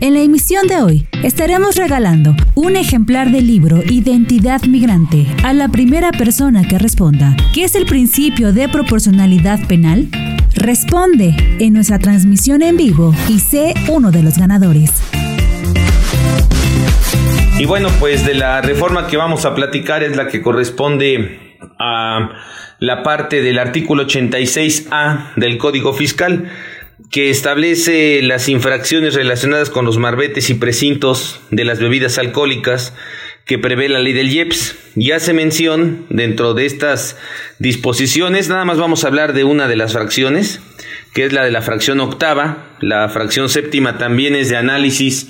En 0.00 0.14
la 0.14 0.20
emisión 0.20 0.66
de 0.66 0.82
hoy 0.82 1.06
estaremos 1.22 1.76
regalando 1.76 2.34
un 2.56 2.76
ejemplar 2.76 3.30
del 3.30 3.46
libro 3.46 3.80
Identidad 3.88 4.60
Migrante 4.64 5.28
a 5.44 5.52
la 5.52 5.68
primera 5.68 6.10
persona 6.10 6.66
que 6.66 6.76
responda. 6.76 7.36
¿Qué 7.54 7.62
es 7.62 7.76
el 7.76 7.86
principio 7.86 8.52
de 8.52 8.68
proporcionalidad 8.68 9.64
penal? 9.68 10.08
Responde 10.54 11.34
en 11.60 11.72
nuestra 11.72 11.98
transmisión 11.98 12.62
en 12.62 12.76
vivo 12.76 13.14
y 13.28 13.38
sé 13.38 13.74
uno 13.88 14.10
de 14.10 14.22
los 14.22 14.38
ganadores. 14.38 14.90
Y 17.58 17.64
bueno, 17.64 17.88
pues 18.00 18.26
de 18.26 18.34
la 18.34 18.60
reforma 18.60 19.06
que 19.06 19.16
vamos 19.16 19.44
a 19.44 19.54
platicar 19.54 20.02
es 20.02 20.16
la 20.16 20.28
que 20.28 20.42
corresponde 20.42 21.56
a 21.78 22.30
la 22.78 23.02
parte 23.02 23.40
del 23.40 23.58
artículo 23.58 24.06
86A 24.06 25.34
del 25.36 25.58
Código 25.58 25.92
Fiscal 25.92 26.50
que 27.10 27.30
establece 27.30 28.22
las 28.22 28.48
infracciones 28.48 29.14
relacionadas 29.14 29.70
con 29.70 29.84
los 29.84 29.98
marbetes 29.98 30.50
y 30.50 30.54
precintos 30.54 31.40
de 31.50 31.64
las 31.64 31.78
bebidas 31.78 32.18
alcohólicas 32.18 32.94
que 33.46 33.58
prevé 33.58 33.88
la 33.88 33.98
ley 33.98 34.12
del 34.12 34.30
IEPS. 34.30 34.76
Y 34.96 35.12
hace 35.12 35.32
mención 35.32 36.06
dentro 36.10 36.54
de 36.54 36.66
estas 36.66 37.16
disposiciones, 37.58 38.48
nada 38.48 38.64
más 38.64 38.78
vamos 38.78 39.04
a 39.04 39.08
hablar 39.08 39.32
de 39.32 39.44
una 39.44 39.68
de 39.68 39.76
las 39.76 39.92
fracciones, 39.92 40.60
que 41.14 41.24
es 41.24 41.32
la 41.32 41.44
de 41.44 41.50
la 41.50 41.62
fracción 41.62 42.00
octava. 42.00 42.76
La 42.80 43.08
fracción 43.08 43.48
séptima 43.48 43.98
también 43.98 44.34
es 44.34 44.48
de 44.48 44.56
análisis 44.56 45.28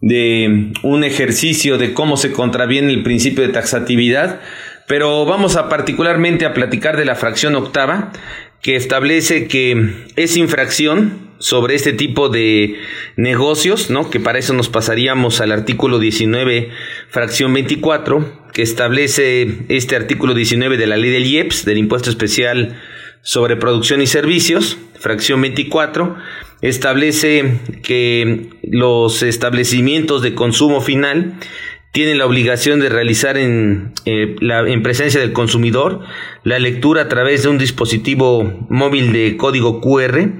de 0.00 0.72
un 0.82 1.04
ejercicio 1.04 1.76
de 1.76 1.92
cómo 1.92 2.16
se 2.16 2.32
contraviene 2.32 2.92
el 2.92 3.02
principio 3.02 3.46
de 3.46 3.52
taxatividad, 3.52 4.40
pero 4.86 5.24
vamos 5.26 5.56
a 5.56 5.68
particularmente 5.68 6.46
a 6.46 6.54
platicar 6.54 6.96
de 6.96 7.04
la 7.04 7.14
fracción 7.14 7.54
octava, 7.54 8.12
que 8.62 8.76
establece 8.76 9.46
que 9.46 10.06
es 10.16 10.36
infracción 10.36 11.29
sobre 11.40 11.74
este 11.74 11.92
tipo 11.92 12.28
de 12.28 12.78
negocios, 13.16 13.90
¿no? 13.90 14.10
Que 14.10 14.20
para 14.20 14.38
eso 14.38 14.52
nos 14.52 14.68
pasaríamos 14.68 15.40
al 15.40 15.50
artículo 15.50 15.98
19, 15.98 16.70
fracción 17.08 17.52
24, 17.52 18.50
que 18.52 18.62
establece 18.62 19.64
este 19.68 19.96
artículo 19.96 20.34
19 20.34 20.76
de 20.76 20.86
la 20.86 20.96
ley 20.96 21.10
del 21.10 21.26
IEPS, 21.26 21.64
del 21.64 21.78
impuesto 21.78 22.10
especial 22.10 22.78
sobre 23.22 23.56
producción 23.56 24.02
y 24.02 24.06
servicios, 24.06 24.76
fracción 24.98 25.40
24, 25.40 26.14
establece 26.60 27.58
que 27.82 28.48
los 28.62 29.22
establecimientos 29.22 30.22
de 30.22 30.34
consumo 30.34 30.82
final 30.82 31.38
tienen 31.92 32.18
la 32.18 32.26
obligación 32.26 32.80
de 32.80 32.88
realizar 32.88 33.36
en, 33.36 33.92
eh, 34.04 34.36
la, 34.40 34.60
en 34.60 34.82
presencia 34.82 35.20
del 35.20 35.32
consumidor 35.32 36.00
la 36.44 36.58
lectura 36.58 37.02
a 37.02 37.08
través 37.08 37.42
de 37.42 37.48
un 37.48 37.58
dispositivo 37.58 38.66
móvil 38.68 39.12
de 39.12 39.36
código 39.36 39.80
QR 39.80 40.30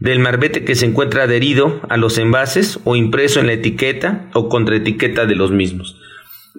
del 0.00 0.18
marbete 0.18 0.64
que 0.64 0.74
se 0.74 0.86
encuentra 0.86 1.24
adherido 1.24 1.80
a 1.88 1.96
los 1.96 2.18
envases 2.18 2.78
o 2.84 2.94
impreso 2.94 3.40
en 3.40 3.46
la 3.46 3.54
etiqueta 3.54 4.28
o 4.34 4.48
contraetiqueta 4.48 5.26
de 5.26 5.34
los 5.34 5.50
mismos. 5.50 5.96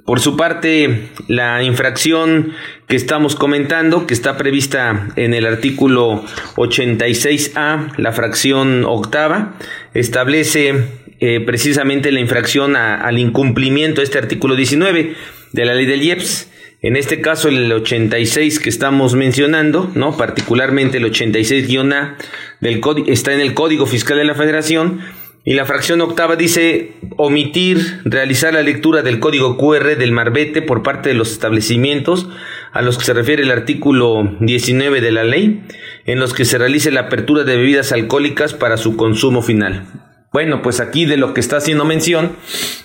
Por 0.05 0.19
su 0.19 0.37
parte, 0.37 1.09
la 1.27 1.61
infracción 1.61 2.53
que 2.87 2.95
estamos 2.95 3.35
comentando, 3.35 4.07
que 4.07 4.13
está 4.13 4.37
prevista 4.37 5.09
en 5.15 5.33
el 5.33 5.45
artículo 5.45 6.23
86A, 6.55 7.97
la 7.97 8.11
fracción 8.11 8.85
octava, 8.85 9.55
establece 9.93 10.85
eh, 11.19 11.41
precisamente 11.41 12.11
la 12.11 12.19
infracción 12.19 12.75
al 12.75 13.17
incumplimiento 13.17 14.01
de 14.01 14.05
este 14.05 14.17
artículo 14.17 14.55
19 14.55 15.15
de 15.51 15.65
la 15.65 15.73
ley 15.73 15.85
del 15.85 16.03
IEPS. 16.03 16.49
En 16.81 16.95
este 16.95 17.19
caso, 17.19 17.49
el 17.49 17.69
86 17.71 18.59
que 18.59 18.69
estamos 18.69 19.13
mencionando, 19.13 19.91
¿no? 19.95 20.15
particularmente 20.15 20.97
el 20.97 21.11
86-A 21.11 22.15
del 22.61 22.81
está 23.07 23.33
en 23.33 23.41
el 23.41 23.53
Código 23.53 23.85
Fiscal 23.85 24.17
de 24.17 24.23
la 24.23 24.35
Federación, 24.35 25.01
y 25.45 25.53
la 25.53 25.65
fracción 25.65 26.01
octava 26.01 26.35
dice 26.35 26.93
omitir 27.17 28.01
realizar 28.03 28.53
la 28.53 28.61
lectura 28.61 29.01
del 29.01 29.19
código 29.19 29.57
QR 29.57 29.97
del 29.97 30.11
marbete 30.11 30.61
por 30.61 30.83
parte 30.83 31.09
de 31.09 31.15
los 31.15 31.31
establecimientos 31.31 32.27
a 32.71 32.81
los 32.81 32.97
que 32.97 33.05
se 33.05 33.13
refiere 33.13 33.43
el 33.43 33.51
artículo 33.51 34.37
19 34.41 35.01
de 35.01 35.11
la 35.11 35.23
ley, 35.23 35.63
en 36.05 36.19
los 36.19 36.33
que 36.33 36.45
se 36.45 36.57
realice 36.57 36.91
la 36.91 37.01
apertura 37.01 37.45
de 37.45 37.55
bebidas 37.55 37.91
alcohólicas 37.91 38.53
para 38.53 38.77
su 38.77 38.95
consumo 38.95 39.41
final. 39.41 40.08
Bueno, 40.31 40.61
pues 40.61 40.79
aquí 40.79 41.05
de 41.05 41.17
lo 41.17 41.33
que 41.33 41.39
está 41.39 41.57
haciendo 41.57 41.85
mención 41.85 42.35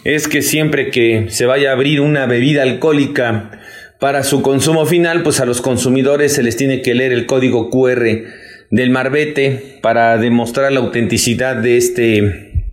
es 0.05 0.29
que 0.29 0.41
siempre 0.41 0.91
que 0.91 1.27
se 1.29 1.45
vaya 1.45 1.71
a 1.71 1.73
abrir 1.73 2.01
una 2.01 2.27
bebida 2.27 2.63
alcohólica 2.63 3.51
para 4.01 4.23
su 4.23 4.41
consumo 4.41 4.87
final, 4.87 5.23
pues 5.23 5.41
a 5.41 5.47
los 5.47 5.61
consumidores 5.61 6.33
se 6.33 6.43
les 6.43 6.57
tiene 6.57 6.81
que 6.81 6.95
leer 6.95 7.13
el 7.13 7.27
código 7.27 7.69
QR 7.69 8.07
del 8.71 8.91
marbete 8.91 9.79
para 9.83 10.17
demostrar 10.17 10.73
la 10.73 10.81
autenticidad 10.81 11.57
de 11.57 11.77
este, 11.77 12.73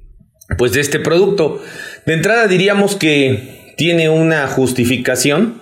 pues 0.57 0.71
de 0.71 0.79
este 0.79 0.99
producto. 0.99 1.61
De 2.05 2.13
entrada 2.13 2.47
diríamos 2.47 2.95
que 2.95 3.73
tiene 3.77 4.09
una 4.09 4.47
justificación 4.47 5.61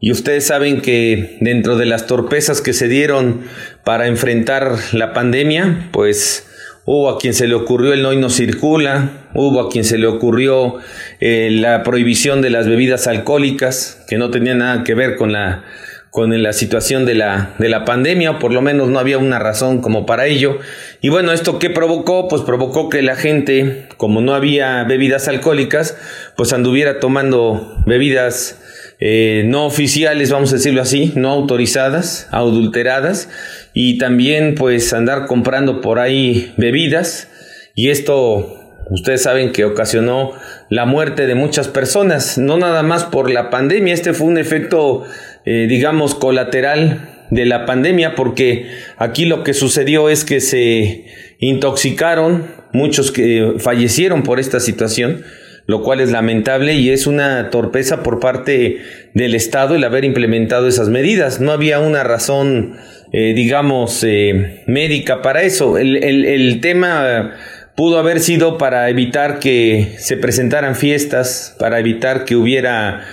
y 0.00 0.10
ustedes 0.10 0.46
saben 0.46 0.80
que 0.80 1.38
dentro 1.40 1.76
de 1.76 1.86
las 1.86 2.06
torpezas 2.06 2.60
que 2.60 2.72
se 2.72 2.88
dieron 2.88 3.42
para 3.84 4.08
enfrentar 4.08 4.76
la 4.92 5.12
pandemia, 5.12 5.88
pues 5.92 6.47
hubo 6.90 7.10
a 7.10 7.18
quien 7.18 7.34
se 7.34 7.46
le 7.46 7.54
ocurrió 7.54 7.92
el 7.92 8.00
no 8.00 8.14
y 8.14 8.16
no 8.16 8.30
circula, 8.30 9.28
hubo 9.34 9.60
a 9.60 9.68
quien 9.68 9.84
se 9.84 9.98
le 9.98 10.06
ocurrió 10.06 10.76
eh, 11.20 11.50
la 11.52 11.82
prohibición 11.82 12.40
de 12.40 12.48
las 12.48 12.66
bebidas 12.66 13.06
alcohólicas, 13.06 14.02
que 14.08 14.16
no 14.16 14.30
tenía 14.30 14.54
nada 14.54 14.84
que 14.84 14.94
ver 14.94 15.16
con 15.16 15.32
la 15.32 15.64
con 16.10 16.42
la 16.42 16.54
situación 16.54 17.04
de 17.04 17.14
la, 17.14 17.50
de 17.58 17.68
la 17.68 17.84
pandemia, 17.84 18.30
o 18.30 18.38
por 18.38 18.54
lo 18.54 18.62
menos 18.62 18.88
no 18.88 18.98
había 18.98 19.18
una 19.18 19.38
razón 19.38 19.82
como 19.82 20.06
para 20.06 20.26
ello. 20.26 20.58
Y 21.02 21.10
bueno, 21.10 21.32
¿esto 21.32 21.58
qué 21.58 21.68
provocó? 21.68 22.26
Pues 22.26 22.40
provocó 22.40 22.88
que 22.88 23.02
la 23.02 23.14
gente, 23.14 23.86
como 23.98 24.22
no 24.22 24.34
había 24.34 24.82
bebidas 24.84 25.28
alcohólicas, 25.28 25.98
pues 26.36 26.54
anduviera 26.54 26.98
tomando 26.98 27.76
bebidas 27.84 28.62
eh, 29.00 29.44
no 29.46 29.66
oficiales, 29.66 30.30
vamos 30.30 30.52
a 30.52 30.56
decirlo 30.56 30.82
así, 30.82 31.12
no 31.14 31.30
autorizadas, 31.30 32.28
adulteradas, 32.30 33.28
y 33.74 33.98
también 33.98 34.54
pues 34.54 34.92
andar 34.92 35.26
comprando 35.26 35.80
por 35.80 35.98
ahí 35.98 36.52
bebidas. 36.56 37.28
Y 37.74 37.90
esto 37.90 38.54
Ustedes 38.90 39.22
saben 39.22 39.52
que 39.52 39.66
ocasionó 39.66 40.32
la 40.70 40.86
muerte 40.86 41.26
de 41.26 41.34
muchas 41.34 41.68
personas, 41.68 42.38
no 42.38 42.56
nada 42.56 42.82
más 42.82 43.04
por 43.04 43.30
la 43.30 43.50
pandemia, 43.50 43.92
este 43.92 44.14
fue 44.14 44.26
un 44.26 44.38
efecto 44.38 45.04
eh, 45.50 45.66
digamos, 45.66 46.14
colateral 46.14 47.08
de 47.30 47.46
la 47.46 47.64
pandemia, 47.64 48.14
porque 48.14 48.66
aquí 48.98 49.24
lo 49.24 49.44
que 49.44 49.54
sucedió 49.54 50.10
es 50.10 50.26
que 50.26 50.40
se 50.40 51.06
intoxicaron, 51.38 52.46
muchos 52.74 53.12
que 53.12 53.54
fallecieron 53.58 54.24
por 54.24 54.40
esta 54.40 54.60
situación, 54.60 55.22
lo 55.68 55.82
cual 55.82 56.00
es 56.00 56.10
lamentable 56.10 56.74
y 56.74 56.90
es 56.90 57.06
una 57.06 57.50
torpeza 57.50 58.02
por 58.02 58.18
parte 58.18 58.78
del 59.14 59.36
Estado 59.36 59.76
el 59.76 59.84
haber 59.84 60.04
implementado 60.04 60.66
esas 60.66 60.88
medidas. 60.88 61.40
No 61.40 61.52
había 61.52 61.78
una 61.78 62.02
razón, 62.02 62.74
eh, 63.12 63.34
digamos, 63.34 64.02
eh, 64.02 64.64
médica 64.66 65.22
para 65.22 65.42
eso. 65.42 65.78
El, 65.78 66.02
el 66.02 66.60
tema 66.60 67.36
pudo 67.78 67.98
haber 67.98 68.18
sido 68.18 68.58
para 68.58 68.90
evitar 68.90 69.38
que 69.38 69.94
se 69.98 70.16
presentaran 70.16 70.74
fiestas, 70.74 71.54
para 71.60 71.78
evitar 71.78 72.24
que 72.24 72.34
hubiera 72.34 73.04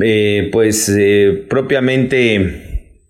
eh, 0.00 0.48
pues 0.52 0.88
eh, 0.88 1.44
propiamente 1.50 3.00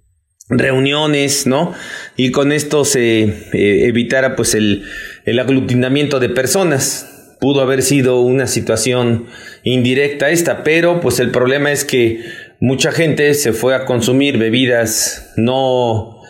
reuniones, 0.49 1.47
¿no? 1.47 1.75
Y 2.17 2.31
con 2.31 2.51
esto 2.51 2.87
se 2.87 3.25
eh, 3.25 3.87
evitara 3.87 4.37
pues 4.37 4.55
el, 4.55 4.85
el 5.27 5.39
aglutinamiento 5.39 6.19
de 6.19 6.31
personas. 6.31 7.12
Pudo 7.43 7.61
haber 7.61 7.83
sido 7.83 8.21
una 8.21 8.47
situación 8.47 9.27
indirecta 9.65 10.31
esta, 10.31 10.63
pero 10.63 11.01
pues 11.01 11.21
el 11.21 11.31
problema 11.31 11.73
es 11.73 11.85
que 11.85 12.25
mucha 12.59 12.93
gente 12.93 13.35
se 13.35 13.53
fue 13.53 13.75
a 13.75 13.85
consumir 13.85 14.39
bebidas 14.39 15.33
no 15.37 16.23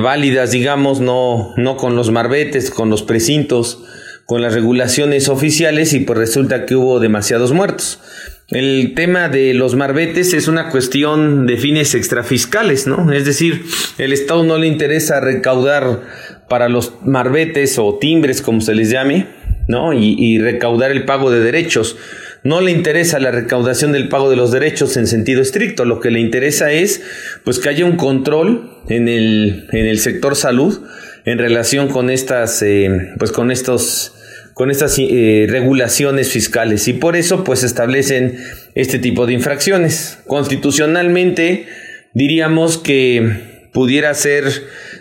válidas, 0.00 0.50
digamos, 0.50 1.00
no, 1.00 1.52
no 1.56 1.76
con 1.76 1.96
los 1.96 2.10
marbetes, 2.10 2.70
con 2.70 2.90
los 2.90 3.02
precintos, 3.02 3.84
con 4.26 4.40
las 4.40 4.54
regulaciones 4.54 5.28
oficiales 5.28 5.92
y 5.92 6.00
pues 6.00 6.18
resulta 6.18 6.64
que 6.64 6.76
hubo 6.76 7.00
demasiados 7.00 7.52
muertos. 7.52 8.00
El 8.48 8.94
tema 8.94 9.28
de 9.28 9.54
los 9.54 9.74
marbetes 9.74 10.32
es 10.34 10.48
una 10.48 10.70
cuestión 10.70 11.46
de 11.46 11.56
fines 11.56 11.94
extrafiscales, 11.94 12.86
¿no? 12.86 13.12
Es 13.12 13.24
decir, 13.24 13.64
el 13.98 14.12
Estado 14.12 14.44
no 14.44 14.58
le 14.58 14.66
interesa 14.66 15.20
recaudar 15.20 16.02
para 16.48 16.68
los 16.68 16.94
marbetes 17.04 17.78
o 17.78 17.98
timbres, 17.98 18.42
como 18.42 18.60
se 18.60 18.74
les 18.74 18.90
llame, 18.90 19.26
¿no? 19.68 19.92
Y, 19.92 20.38
recaudar 20.38 20.90
el 20.90 21.04
pago 21.04 21.30
de 21.30 21.40
derechos. 21.40 21.96
No 22.42 22.60
le 22.60 22.70
interesa 22.70 23.18
la 23.18 23.30
recaudación 23.30 23.92
del 23.92 24.08
pago 24.08 24.28
de 24.28 24.36
los 24.36 24.50
derechos 24.52 24.96
en 24.96 25.06
sentido 25.06 25.40
estricto. 25.40 25.84
Lo 25.84 26.00
que 26.00 26.10
le 26.10 26.20
interesa 26.20 26.72
es, 26.72 27.02
pues, 27.44 27.58
que 27.58 27.70
haya 27.70 27.84
un 27.84 27.96
control 27.96 28.70
en 28.88 29.08
el, 29.08 29.66
en 29.72 29.86
el 29.86 29.98
sector 29.98 30.36
salud 30.36 30.82
en 31.24 31.38
relación 31.38 31.88
con 31.88 32.10
estas, 32.10 32.62
eh, 32.62 33.12
pues, 33.18 33.32
con 33.32 33.50
estos 33.50 34.14
con 34.52 34.70
estas 34.70 34.96
eh, 35.00 35.46
regulaciones 35.48 36.30
fiscales 36.30 36.86
y 36.86 36.92
por 36.92 37.16
eso 37.16 37.42
pues 37.42 37.64
establecen 37.64 38.38
este 38.76 39.00
tipo 39.00 39.26
de 39.26 39.32
infracciones. 39.32 40.18
Constitucionalmente 40.28 41.66
diríamos 42.12 42.78
que 42.78 43.68
pudiera 43.72 44.14
ser 44.14 44.44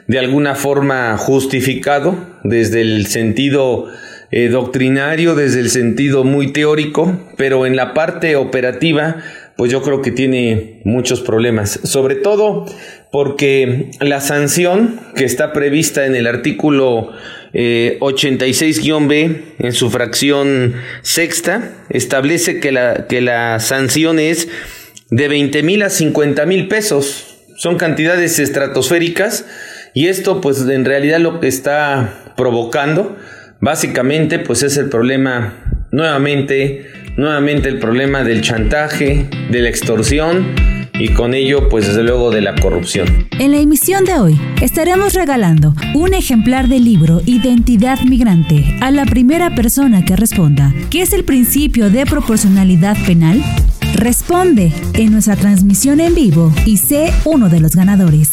de 0.07 0.19
alguna 0.19 0.55
forma 0.55 1.15
justificado 1.17 2.17
desde 2.43 2.81
el 2.81 3.05
sentido 3.05 3.87
eh, 4.35 4.49
doctrinario, 4.49 5.35
desde 5.35 5.59
el 5.59 5.69
sentido 5.69 6.23
muy 6.23 6.51
teórico, 6.51 7.19
pero 7.37 7.67
en 7.67 7.75
la 7.75 7.93
parte 7.93 8.35
operativa 8.35 9.17
pues 9.55 9.71
yo 9.71 9.83
creo 9.83 10.01
que 10.01 10.09
tiene 10.09 10.81
muchos 10.85 11.21
problemas, 11.21 11.79
sobre 11.83 12.15
todo 12.15 12.65
porque 13.11 13.91
la 13.99 14.21
sanción 14.21 14.99
que 15.15 15.25
está 15.25 15.53
prevista 15.53 16.07
en 16.07 16.15
el 16.15 16.25
artículo 16.25 17.11
86-B 17.53 19.21
eh, 19.21 19.43
en 19.59 19.73
su 19.73 19.91
fracción 19.91 20.73
sexta 21.03 21.71
establece 21.91 22.59
que 22.59 22.71
la, 22.71 23.05
que 23.05 23.21
la 23.21 23.59
sanción 23.59 24.17
es 24.17 24.47
de 25.11 25.27
20 25.27 25.61
mil 25.61 25.83
a 25.83 25.91
50 25.91 26.47
mil 26.47 26.67
pesos. 26.67 27.37
Son 27.55 27.77
cantidades 27.77 28.39
estratosféricas 28.39 29.45
y 29.93 30.07
esto 30.07 30.41
pues 30.41 30.67
en 30.67 30.85
realidad 30.85 31.19
lo 31.19 31.39
que 31.39 31.47
está 31.47 32.33
provocando 32.35 33.15
básicamente 33.63 34.39
pues 34.39 34.61
es 34.61 34.75
el 34.77 34.89
problema 34.89 35.53
nuevamente, 35.91 36.85
nuevamente 37.15 37.69
el 37.69 37.79
problema 37.79 38.23
del 38.23 38.41
chantaje, 38.41 39.25
de 39.49 39.61
la 39.61 39.69
extorsión 39.69 40.53
y 40.93 41.09
con 41.09 41.33
ello 41.33 41.69
pues 41.69 41.87
desde 41.87 42.03
luego 42.03 42.29
de 42.29 42.41
la 42.41 42.55
corrupción. 42.55 43.07
En 43.39 43.51
la 43.51 43.59
emisión 43.59 44.03
de 44.03 44.15
hoy 44.15 44.39
estaremos 44.61 45.13
regalando 45.13 45.73
un 45.95 46.13
ejemplar 46.13 46.67
del 46.67 46.83
libro 46.83 47.21
Identidad 47.25 48.01
Migrante 48.01 48.77
a 48.81 48.91
la 48.91 49.05
primera 49.05 49.55
persona 49.55 50.03
que 50.03 50.17
responda. 50.17 50.73
¿Qué 50.89 51.01
es 51.01 51.13
el 51.13 51.23
principio 51.23 51.89
de 51.89 52.05
proporcionalidad 52.05 52.97
penal? 53.05 53.41
Responde 53.95 54.73
en 54.95 55.13
nuestra 55.13 55.37
transmisión 55.37 56.01
en 56.01 56.13
vivo 56.15 56.51
y 56.65 56.77
sé 56.77 57.13
uno 57.23 57.47
de 57.47 57.61
los 57.61 57.75
ganadores 57.75 58.29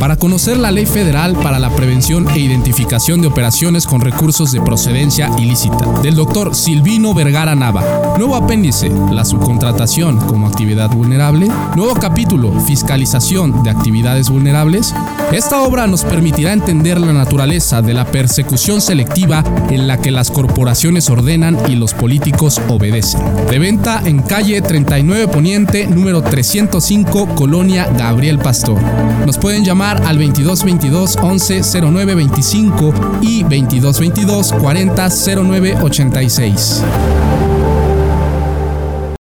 para 0.00 0.16
conocer 0.16 0.56
la 0.56 0.70
Ley 0.70 0.86
Federal 0.86 1.36
para 1.36 1.58
la 1.58 1.68
Prevención 1.68 2.26
e 2.34 2.38
Identificación 2.38 3.20
de 3.20 3.28
Operaciones 3.28 3.86
con 3.86 4.00
Recursos 4.00 4.50
de 4.50 4.60
Procedencia 4.62 5.30
Ilícita, 5.38 6.00
del 6.02 6.14
doctor 6.14 6.54
Silvino 6.54 7.12
Vergara 7.12 7.54
Nava. 7.54 8.14
Nuevo 8.16 8.34
apéndice, 8.34 8.90
la 9.12 9.26
subcontratación 9.26 10.16
como 10.16 10.48
actividad 10.48 10.88
vulnerable. 10.88 11.48
Nuevo 11.76 11.94
capítulo, 11.94 12.58
fiscalización 12.60 13.62
de 13.62 13.68
actividades 13.68 14.30
vulnerables. 14.30 14.94
Esta 15.32 15.60
obra 15.60 15.86
nos 15.86 16.04
permitirá 16.04 16.54
entender 16.54 16.98
la 16.98 17.12
naturaleza 17.12 17.82
de 17.82 17.92
la 17.92 18.06
persecución 18.06 18.80
selectiva 18.80 19.44
en 19.68 19.86
la 19.86 19.98
que 19.98 20.10
las 20.10 20.30
corporaciones 20.30 21.10
ordenan 21.10 21.58
y 21.68 21.76
los 21.76 21.92
políticos 21.92 22.58
obedecen. 22.68 23.20
De 23.50 23.58
venta 23.58 24.00
en 24.06 24.22
calle 24.22 24.62
39 24.62 25.28
Poniente, 25.28 25.86
número 25.86 26.22
305, 26.22 27.34
Colonia 27.34 27.86
Gabriel 27.98 28.38
Pastor. 28.38 28.80
Nos 29.26 29.36
pueden 29.36 29.62
llamar 29.62 29.89
al 29.98 30.18
2222 30.18 31.16
11 31.20 31.62
09 31.80 32.14
25 32.14 32.94
y 33.20 33.42
2222 33.42 34.52
40 34.52 35.08
09 35.36 35.76
86. 35.82 36.82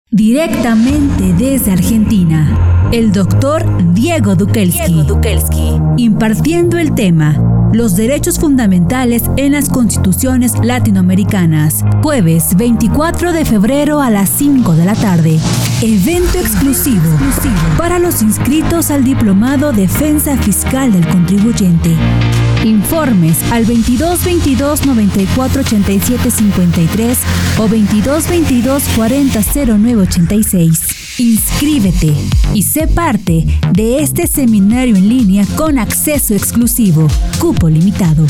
Directamente 0.09 1.33
desde 1.37 1.71
Argentina, 1.71 2.89
el 2.91 3.11
doctor 3.11 3.65
Diego 3.93 4.35
Dukelski, 4.35 5.79
impartiendo 5.97 6.77
el 6.77 6.93
tema 6.93 7.60
Los 7.73 7.95
derechos 7.95 8.37
fundamentales 8.37 9.23
en 9.37 9.53
las 9.53 9.69
constituciones 9.69 10.53
latinoamericanas, 10.61 11.85
jueves 12.03 12.57
24 12.57 13.31
de 13.31 13.45
febrero 13.45 14.01
a 14.01 14.09
las 14.09 14.29
5 14.29 14.73
de 14.73 14.83
la 14.83 14.93
tarde. 14.93 15.39
Evento 15.81 16.37
exclusivo 16.37 17.01
para 17.77 17.97
los 17.97 18.21
inscritos 18.21 18.91
al 18.91 19.05
Diplomado 19.05 19.71
Defensa 19.71 20.35
Fiscal 20.37 20.91
del 20.91 21.07
Contribuyente. 21.07 21.95
Informes 22.65 23.39
al 23.53 23.63
22 23.63 24.25
22 24.25 24.85
94 24.85 25.61
87 25.61 26.29
53 26.29 27.17
o 27.57 27.69
22 27.69 28.27
22 28.27 28.83
40 28.97 29.39
09 29.65 30.01
86. 30.01 30.90
Inscríbete 31.17 32.13
y 32.53 32.63
sé 32.63 32.87
parte 32.87 33.45
de 33.73 33.99
este 33.99 34.27
seminario 34.27 34.95
en 34.95 35.09
línea 35.09 35.45
con 35.55 35.77
acceso 35.77 36.33
exclusivo, 36.33 37.07
cupo 37.39 37.69
limitado. 37.69 38.25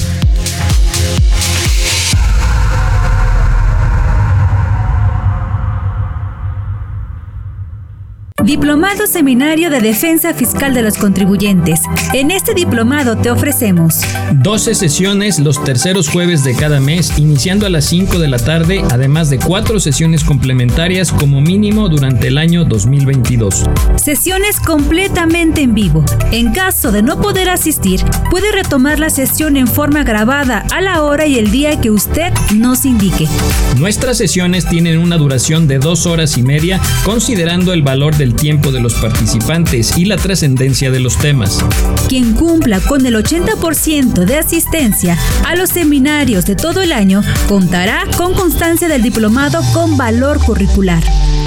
Diplomado 8.51 9.07
Seminario 9.07 9.69
de 9.69 9.79
Defensa 9.79 10.33
Fiscal 10.33 10.73
de 10.73 10.81
los 10.81 10.97
Contribuyentes. 10.97 11.79
En 12.11 12.31
este 12.31 12.53
diplomado 12.53 13.15
te 13.15 13.31
ofrecemos 13.31 14.01
12 14.33 14.75
sesiones 14.75 15.39
los 15.39 15.63
terceros 15.63 16.09
jueves 16.09 16.43
de 16.43 16.53
cada 16.53 16.81
mes, 16.81 17.17
iniciando 17.17 17.65
a 17.65 17.69
las 17.69 17.85
5 17.85 18.19
de 18.19 18.27
la 18.27 18.39
tarde, 18.39 18.83
además 18.91 19.29
de 19.29 19.39
cuatro 19.39 19.79
sesiones 19.79 20.25
complementarias 20.25 21.13
como 21.13 21.39
mínimo 21.39 21.87
durante 21.87 22.27
el 22.27 22.37
año 22.37 22.65
2022. 22.65 23.69
Sesiones 23.95 24.59
completamente 24.59 25.61
en 25.61 25.73
vivo. 25.73 26.03
En 26.33 26.51
caso 26.51 26.91
de 26.91 27.03
no 27.03 27.21
poder 27.21 27.49
asistir, 27.49 28.01
puede 28.29 28.51
retomar 28.51 28.99
la 28.99 29.11
sesión 29.11 29.55
en 29.55 29.67
forma 29.67 30.03
grabada 30.03 30.65
a 30.73 30.81
la 30.81 31.03
hora 31.03 31.25
y 31.25 31.39
el 31.39 31.51
día 31.51 31.79
que 31.79 31.89
usted 31.89 32.33
nos 32.53 32.83
indique. 32.83 33.29
Nuestras 33.77 34.17
sesiones 34.17 34.67
tienen 34.67 34.97
una 34.97 35.15
duración 35.15 35.69
de 35.69 35.79
dos 35.79 36.05
horas 36.05 36.37
y 36.37 36.43
media, 36.43 36.81
considerando 37.05 37.71
el 37.71 37.81
valor 37.81 38.17
del 38.17 38.35
tiempo 38.41 38.71
de 38.71 38.81
los 38.81 38.95
participantes 38.95 39.95
y 39.99 40.05
la 40.05 40.17
trascendencia 40.17 40.89
de 40.89 40.99
los 40.99 41.15
temas. 41.19 41.63
Quien 42.09 42.33
cumpla 42.33 42.79
con 42.79 43.05
el 43.05 43.13
80% 43.13 44.25
de 44.25 44.37
asistencia 44.37 45.15
a 45.45 45.55
los 45.55 45.69
seminarios 45.69 46.45
de 46.45 46.55
todo 46.55 46.81
el 46.81 46.91
año 46.91 47.21
contará 47.47 48.03
con 48.17 48.33
constancia 48.33 48.87
del 48.87 49.03
diplomado 49.03 49.61
con 49.73 49.95
valor 49.95 50.39
curricular. 50.39 51.03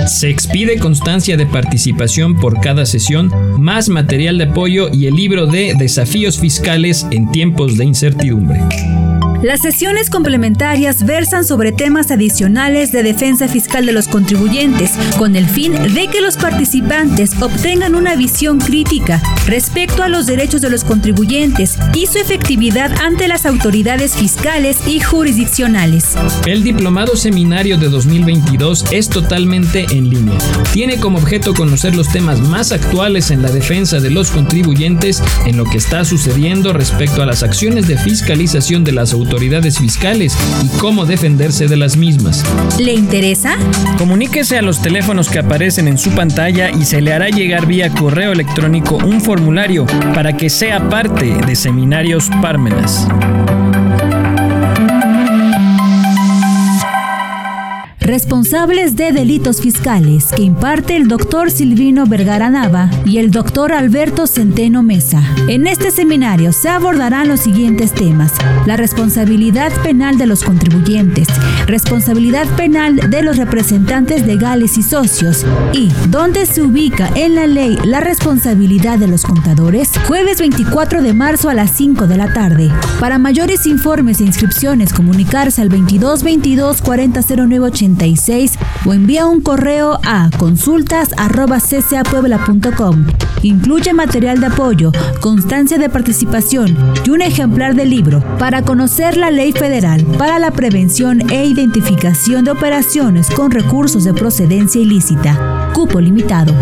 Se 0.06 0.30
expide 0.30 0.78
constancia 0.78 1.36
de 1.36 1.46
participación 1.46 2.36
por 2.36 2.60
cada 2.60 2.86
sesión, 2.86 3.32
más 3.58 3.88
material 3.88 4.38
de 4.38 4.44
apoyo 4.44 4.88
y 4.92 5.06
el 5.06 5.16
libro 5.16 5.46
de 5.46 5.74
Desafíos 5.76 6.38
Fiscales 6.38 7.06
en 7.10 7.28
tiempos 7.32 7.76
de 7.76 7.86
incertidumbre. 7.86 8.60
Las 9.44 9.60
sesiones 9.60 10.08
complementarias 10.08 11.04
versan 11.04 11.44
sobre 11.44 11.70
temas 11.70 12.10
adicionales 12.10 12.92
de 12.92 13.02
defensa 13.02 13.46
fiscal 13.46 13.84
de 13.84 13.92
los 13.92 14.08
contribuyentes, 14.08 14.92
con 15.18 15.36
el 15.36 15.46
fin 15.46 15.74
de 15.74 16.08
que 16.08 16.22
los 16.22 16.38
participantes 16.38 17.32
obtengan 17.42 17.94
una 17.94 18.16
visión 18.16 18.58
crítica 18.58 19.20
respecto 19.46 20.02
a 20.02 20.08
los 20.08 20.24
derechos 20.24 20.62
de 20.62 20.70
los 20.70 20.82
contribuyentes 20.82 21.76
y 21.92 22.06
su 22.06 22.16
efectividad 22.16 22.90
ante 23.02 23.28
las 23.28 23.44
autoridades 23.44 24.16
fiscales 24.16 24.78
y 24.88 25.00
jurisdiccionales. 25.00 26.16
El 26.46 26.62
Diplomado 26.62 27.14
Seminario 27.14 27.76
de 27.76 27.90
2022 27.90 28.86
es 28.92 29.10
totalmente 29.10 29.84
en 29.90 30.08
línea. 30.08 30.38
Tiene 30.72 30.96
como 30.96 31.18
objeto 31.18 31.52
conocer 31.52 31.94
los 31.94 32.08
temas 32.08 32.40
más 32.40 32.72
actuales 32.72 33.30
en 33.30 33.42
la 33.42 33.50
defensa 33.50 34.00
de 34.00 34.08
los 34.08 34.30
contribuyentes 34.30 35.22
en 35.44 35.58
lo 35.58 35.66
que 35.66 35.76
está 35.76 36.06
sucediendo 36.06 36.72
respecto 36.72 37.22
a 37.22 37.26
las 37.26 37.42
acciones 37.42 37.86
de 37.86 37.98
fiscalización 37.98 38.84
de 38.84 38.92
las 38.92 39.12
autoridades 39.12 39.33
autoridades 39.34 39.78
fiscales 39.78 40.38
y 40.62 40.68
cómo 40.78 41.06
defenderse 41.06 41.66
de 41.66 41.76
las 41.76 41.96
mismas. 41.96 42.44
¿Le 42.78 42.92
interesa? 42.92 43.56
Comuníquese 43.98 44.58
a 44.58 44.62
los 44.62 44.80
teléfonos 44.80 45.28
que 45.28 45.40
aparecen 45.40 45.88
en 45.88 45.98
su 45.98 46.10
pantalla 46.10 46.70
y 46.70 46.84
se 46.84 47.00
le 47.00 47.12
hará 47.12 47.30
llegar 47.30 47.66
vía 47.66 47.90
correo 47.90 48.30
electrónico 48.30 48.96
un 48.98 49.20
formulario 49.20 49.86
para 50.14 50.36
que 50.36 50.48
sea 50.48 50.88
parte 50.88 51.34
de 51.46 51.56
Seminarios 51.56 52.30
Pármenas. 52.40 53.08
Responsables 58.14 58.94
de 58.94 59.10
delitos 59.10 59.60
fiscales 59.60 60.26
que 60.36 60.42
imparte 60.42 60.94
el 60.94 61.08
doctor 61.08 61.50
Silvino 61.50 62.06
Vergara 62.06 62.48
Nava 62.48 62.88
y 63.04 63.18
el 63.18 63.32
doctor 63.32 63.72
Alberto 63.72 64.28
Centeno 64.28 64.84
Mesa. 64.84 65.20
En 65.48 65.66
este 65.66 65.90
seminario 65.90 66.52
se 66.52 66.68
abordarán 66.68 67.26
los 67.26 67.40
siguientes 67.40 67.92
temas. 67.92 68.30
La 68.66 68.76
responsabilidad 68.76 69.72
penal 69.82 70.16
de 70.16 70.26
los 70.26 70.44
contribuyentes, 70.44 71.26
responsabilidad 71.66 72.46
penal 72.54 73.10
de 73.10 73.22
los 73.24 73.36
representantes 73.36 74.24
legales 74.24 74.78
y 74.78 74.84
socios 74.84 75.44
y 75.72 75.88
dónde 76.08 76.46
se 76.46 76.62
ubica 76.62 77.10
en 77.16 77.34
la 77.34 77.48
ley 77.48 77.76
la 77.82 77.98
responsabilidad 77.98 78.96
de 78.96 79.08
los 79.08 79.24
contadores. 79.24 79.90
Jueves 80.06 80.38
24 80.38 81.02
de 81.02 81.14
marzo 81.14 81.48
a 81.48 81.54
las 81.54 81.72
5 81.72 82.06
de 82.06 82.16
la 82.16 82.32
tarde. 82.32 82.70
Para 83.00 83.18
mayores 83.18 83.66
informes 83.66 84.20
e 84.20 84.24
inscripciones 84.24 84.92
comunicarse 84.92 85.60
al 85.60 85.68
22 85.68 86.22
22 86.22 86.80
40 86.80 87.22
o 88.86 88.92
envía 88.92 89.26
un 89.26 89.40
correo 89.40 89.98
a 90.04 90.30
consultas.ccapuebla.com. 90.38 93.06
Incluye 93.42 93.92
material 93.92 94.40
de 94.40 94.46
apoyo, 94.46 94.92
constancia 95.20 95.78
de 95.78 95.88
participación 95.88 96.76
y 97.04 97.10
un 97.10 97.22
ejemplar 97.22 97.74
del 97.74 97.90
libro 97.90 98.22
para 98.38 98.62
conocer 98.62 99.16
la 99.16 99.30
ley 99.30 99.52
federal 99.52 100.04
para 100.18 100.38
la 100.38 100.50
prevención 100.50 101.30
e 101.30 101.46
identificación 101.46 102.44
de 102.44 102.52
operaciones 102.52 103.30
con 103.30 103.50
recursos 103.50 104.04
de 104.04 104.14
procedencia 104.14 104.80
ilícita. 104.80 105.70
Cupo 105.74 106.00
limitado. 106.00 106.54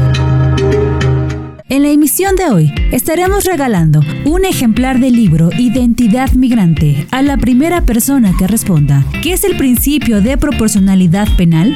Emisión 2.13 2.37
de 2.37 2.45
hoy 2.51 2.75
estaremos 2.93 3.47
regalando 3.47 4.01
un 4.27 4.45
ejemplar 4.45 5.01
del 5.01 5.15
libro 5.15 5.49
Identidad 5.57 6.31
Migrante 6.33 7.07
a 7.11 7.23
la 7.23 7.39
primera 7.39 7.81
persona 7.81 8.35
que 8.39 8.47
responda. 8.47 9.03
¿Qué 9.23 9.33
es 9.33 9.45
el 9.45 9.57
principio 9.57 10.21
de 10.21 10.37
proporcionalidad 10.37 11.27
penal? 11.39 11.75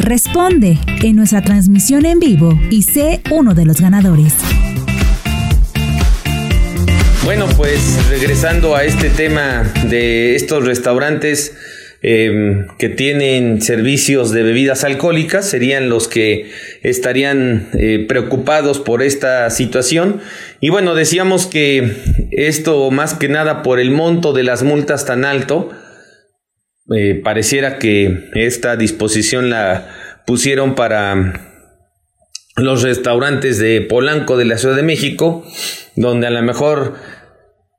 Responde 0.00 0.76
en 1.04 1.14
nuestra 1.14 1.40
transmisión 1.40 2.04
en 2.04 2.18
vivo 2.18 2.58
y 2.68 2.82
sé 2.82 3.20
uno 3.30 3.54
de 3.54 3.64
los 3.64 3.80
ganadores. 3.80 4.34
Bueno, 7.24 7.46
pues 7.56 7.80
regresando 8.08 8.74
a 8.74 8.82
este 8.82 9.08
tema 9.08 9.72
de 9.88 10.34
estos 10.34 10.64
restaurantes 10.64 11.54
Em, 12.02 12.66
que 12.78 12.90
tienen 12.90 13.62
servicios 13.62 14.30
de 14.30 14.42
bebidas 14.42 14.84
alcohólicas 14.84 15.48
serían 15.48 15.88
los 15.88 16.08
que 16.08 16.50
estarían 16.82 17.70
eh, 17.72 18.04
preocupados 18.06 18.80
por 18.80 19.02
esta 19.02 19.48
situación. 19.48 20.20
Y 20.60 20.68
bueno, 20.68 20.94
decíamos 20.94 21.46
que 21.46 21.96
esto 22.32 22.90
más 22.90 23.14
que 23.14 23.28
nada 23.28 23.62
por 23.62 23.80
el 23.80 23.90
monto 23.90 24.34
de 24.34 24.42
las 24.42 24.62
multas 24.62 25.06
tan 25.06 25.24
alto, 25.24 25.70
eh, 26.94 27.20
pareciera 27.24 27.78
que 27.78 28.28
esta 28.34 28.76
disposición 28.76 29.48
la 29.48 29.88
pusieron 30.26 30.74
para 30.74 31.40
los 32.56 32.82
restaurantes 32.82 33.58
de 33.58 33.80
Polanco 33.80 34.36
de 34.36 34.44
la 34.44 34.58
Ciudad 34.58 34.76
de 34.76 34.82
México, 34.82 35.46
donde 35.94 36.26
a 36.26 36.30
lo 36.30 36.42
mejor 36.42 36.94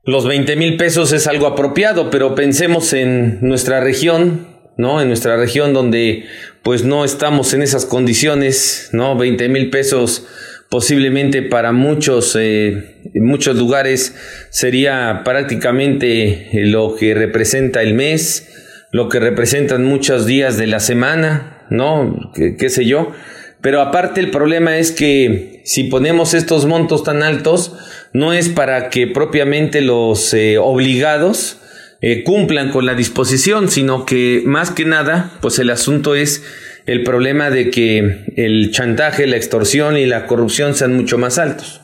los 0.07 0.25
20 0.25 0.55
mil 0.55 0.77
pesos 0.77 1.11
es 1.11 1.27
algo 1.27 1.47
apropiado, 1.47 2.09
pero 2.09 2.33
pensemos 2.33 2.93
en 2.93 3.39
nuestra 3.41 3.81
región, 3.81 4.47
¿no? 4.77 5.01
En 5.01 5.09
nuestra 5.09 5.35
región 5.35 5.73
donde 5.73 6.23
pues 6.63 6.85
no 6.85 7.03
estamos 7.03 7.53
en 7.53 7.61
esas 7.61 7.85
condiciones, 7.85 8.89
¿no? 8.93 9.17
20 9.17 9.49
mil 9.49 9.69
pesos 9.69 10.25
posiblemente 10.69 11.41
para 11.41 11.73
muchos, 11.73 12.37
eh, 12.39 13.01
muchos 13.15 13.57
lugares 13.57 14.15
sería 14.49 15.23
prácticamente 15.25 16.51
lo 16.53 16.95
que 16.95 17.13
representa 17.13 17.81
el 17.81 17.93
mes, 17.93 18.47
lo 18.93 19.09
que 19.09 19.19
representan 19.19 19.83
muchos 19.83 20.25
días 20.25 20.57
de 20.57 20.67
la 20.67 20.79
semana, 20.79 21.65
¿no? 21.69 22.31
qué 22.33 22.69
sé 22.69 22.85
yo. 22.85 23.11
Pero 23.59 23.81
aparte 23.81 24.21
el 24.21 24.31
problema 24.31 24.77
es 24.77 24.91
que 24.91 25.61
si 25.65 25.85
ponemos 25.85 26.33
estos 26.33 26.65
montos 26.65 27.03
tan 27.03 27.23
altos, 27.23 27.73
no 28.13 28.33
es 28.33 28.49
para 28.49 28.89
que 28.89 29.07
propiamente 29.07 29.81
los 29.81 30.33
eh, 30.33 30.57
obligados 30.57 31.59
eh, 32.01 32.23
cumplan 32.23 32.69
con 32.69 32.85
la 32.85 32.93
disposición, 32.93 33.69
sino 33.69 34.05
que 34.05 34.43
más 34.45 34.71
que 34.71 34.85
nada, 34.85 35.31
pues 35.41 35.57
el 35.59 35.69
asunto 35.69 36.15
es 36.15 36.43
el 36.85 37.03
problema 37.03 37.49
de 37.49 37.69
que 37.69 38.25
el 38.35 38.71
chantaje, 38.71 39.27
la 39.27 39.35
extorsión 39.35 39.97
y 39.97 40.05
la 40.05 40.25
corrupción 40.25 40.75
sean 40.75 40.95
mucho 40.95 41.17
más 41.17 41.37
altos. 41.37 41.81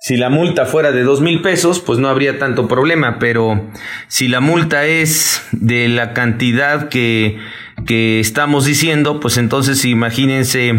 Si 0.00 0.16
la 0.16 0.30
multa 0.30 0.64
fuera 0.64 0.92
de 0.92 1.02
dos 1.02 1.20
mil 1.20 1.42
pesos, 1.42 1.80
pues 1.80 1.98
no 1.98 2.08
habría 2.08 2.38
tanto 2.38 2.68
problema, 2.68 3.18
pero 3.18 3.68
si 4.06 4.28
la 4.28 4.38
multa 4.38 4.86
es 4.86 5.42
de 5.50 5.88
la 5.88 6.14
cantidad 6.14 6.88
que, 6.88 7.36
que 7.84 8.20
estamos 8.20 8.64
diciendo, 8.64 9.18
pues 9.18 9.38
entonces 9.38 9.84
imagínense 9.84 10.72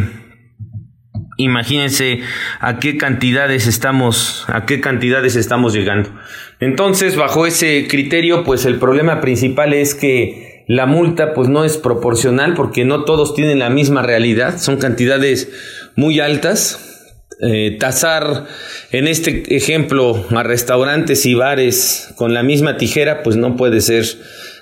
imagínense 1.40 2.20
a 2.60 2.80
qué 2.80 2.98
cantidades 2.98 3.66
estamos, 3.66 4.46
a 4.48 4.66
qué 4.66 4.82
cantidades 4.82 5.36
estamos 5.36 5.74
llegando. 5.74 6.12
Entonces, 6.60 7.16
bajo 7.16 7.48
ese 7.48 7.88
criterio, 7.88 8.44
pues 8.44 8.66
el 8.66 8.76
problema 8.76 9.22
principal 9.22 9.74
es 9.74 9.96
que 9.96 10.66
la 10.68 10.86
multa 10.86 11.34
pues 11.34 11.48
no 11.48 11.64
es 11.64 11.78
proporcional 11.78 12.54
porque 12.54 12.84
no 12.84 13.06
todos 13.06 13.34
tienen 13.34 13.60
la 13.60 13.70
misma 13.70 14.04
realidad, 14.04 14.60
son 14.60 14.78
cantidades 14.78 15.50
muy 15.96 16.20
altas. 16.20 16.86
Eh, 17.42 17.78
tasar 17.80 18.48
en 18.92 19.08
este 19.08 19.56
ejemplo 19.56 20.26
a 20.36 20.44
restaurantes 20.44 21.26
y 21.26 21.36
bares 21.36 22.14
con 22.18 22.34
la 22.34 22.44
misma 22.44 22.76
tijera 22.76 23.24
pues 23.24 23.38
no 23.38 23.56
puede 23.56 23.80
ser 23.80 24.04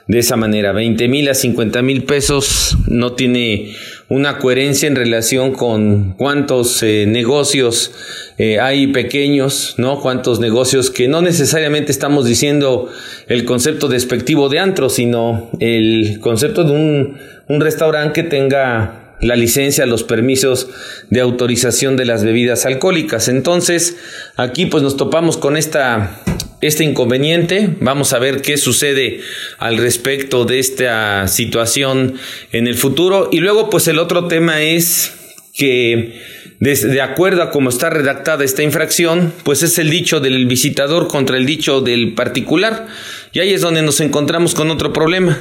de 0.08 0.20
esa 0.20 0.36
manera. 0.38 0.72
20 0.72 1.08
mil 1.08 1.30
a 1.30 1.34
50 1.34 1.82
mil 1.82 2.04
pesos 2.04 2.78
no 2.88 3.14
tiene 3.14 3.74
una 4.10 4.38
coherencia 4.38 4.88
en 4.88 4.96
relación 4.96 5.52
con 5.52 6.14
cuántos 6.14 6.82
eh, 6.82 7.06
negocios 7.08 7.92
eh, 8.38 8.60
hay 8.60 8.88
pequeños, 8.88 9.76
¿no? 9.78 10.00
Cuántos 10.00 10.40
negocios 10.40 10.90
que 10.92 11.08
no 11.08 11.22
necesariamente 11.22 11.92
estamos 11.92 12.26
diciendo 12.26 12.90
el 13.28 13.44
concepto 13.44 13.90
despectivo 13.90 14.48
de 14.48 14.60
antro, 14.60 14.90
sino 14.90 15.50
el 15.60 16.20
concepto 16.22 16.64
de 16.64 16.72
un, 16.72 17.18
un 17.50 17.62
restaurante 17.62 18.22
que 18.22 18.30
tenga 18.30 19.16
la 19.20 19.36
licencia, 19.36 19.86
los 19.86 20.04
permisos 20.04 20.70
de 21.10 21.22
autorización 21.22 21.98
de 21.98 22.06
las 22.06 22.24
bebidas 22.24 22.66
alcohólicas. 22.66 23.28
Entonces, 23.28 23.98
aquí 24.38 24.68
pues 24.68 24.84
nos 24.84 24.96
topamos 24.96 25.38
con 25.38 25.58
esta 25.58 26.22
este 26.62 26.84
inconveniente. 26.84 27.76
Vamos 27.80 28.14
a 28.14 28.20
ver 28.20 28.42
qué 28.42 28.58
sucede 28.58 29.22
al 29.58 29.78
respecto 29.78 30.46
de 30.46 30.60
esta 30.60 31.28
situación 31.28 32.16
en 32.52 32.68
el 32.68 32.76
futuro. 32.76 33.30
Y 33.32 33.40
luego, 33.40 33.70
pues 33.70 33.88
el 33.88 34.00
otro 34.00 34.28
tema 34.28 34.62
es 34.62 35.14
que 35.54 36.22
de, 36.60 37.02
acuerdo 37.02 37.44
a 37.44 37.52
cómo 37.52 37.70
está 37.70 37.90
redactada 37.90 38.44
esta 38.44 38.64
infracción, 38.64 39.34
pues 39.44 39.62
es 39.64 39.78
el 39.78 39.90
dicho 39.90 40.20
del 40.20 40.46
visitador 40.48 41.08
contra 41.08 41.38
el 41.38 41.46
dicho 41.46 41.82
del 41.82 42.14
particular. 42.14 42.88
Y 43.32 43.40
ahí 43.40 43.54
es 43.54 43.62
donde 43.62 43.84
nos 43.84 44.00
encontramos 44.00 44.56
con 44.56 44.72
otro 44.72 44.92
problema. 44.94 45.40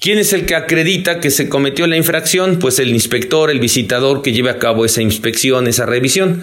¿Quién 0.00 0.18
es 0.18 0.32
el 0.32 0.46
que 0.46 0.54
acredita 0.54 1.18
que 1.18 1.30
se 1.30 1.48
cometió 1.48 1.86
la 1.86 1.96
infracción? 1.96 2.58
Pues 2.58 2.78
el 2.78 2.90
inspector, 2.90 3.50
el 3.50 3.58
visitador 3.58 4.22
que 4.22 4.32
lleve 4.32 4.50
a 4.50 4.58
cabo 4.58 4.84
esa 4.84 5.02
inspección, 5.02 5.66
esa 5.66 5.86
revisión. 5.86 6.42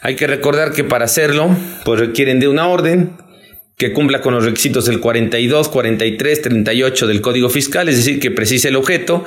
Hay 0.00 0.16
que 0.16 0.26
recordar 0.26 0.72
que 0.72 0.82
para 0.82 1.04
hacerlo, 1.04 1.56
pues 1.84 2.00
requieren 2.00 2.40
de 2.40 2.48
una 2.48 2.68
orden, 2.68 3.12
que 3.78 3.92
cumpla 3.92 4.22
con 4.22 4.32
los 4.32 4.42
requisitos 4.42 4.86
del 4.86 5.00
42, 5.00 5.68
43, 5.68 6.40
38 6.40 7.06
del 7.06 7.20
Código 7.20 7.50
Fiscal, 7.50 7.90
es 7.90 7.96
decir, 7.96 8.18
que 8.18 8.30
precise 8.30 8.68
el 8.68 8.76
objeto, 8.76 9.22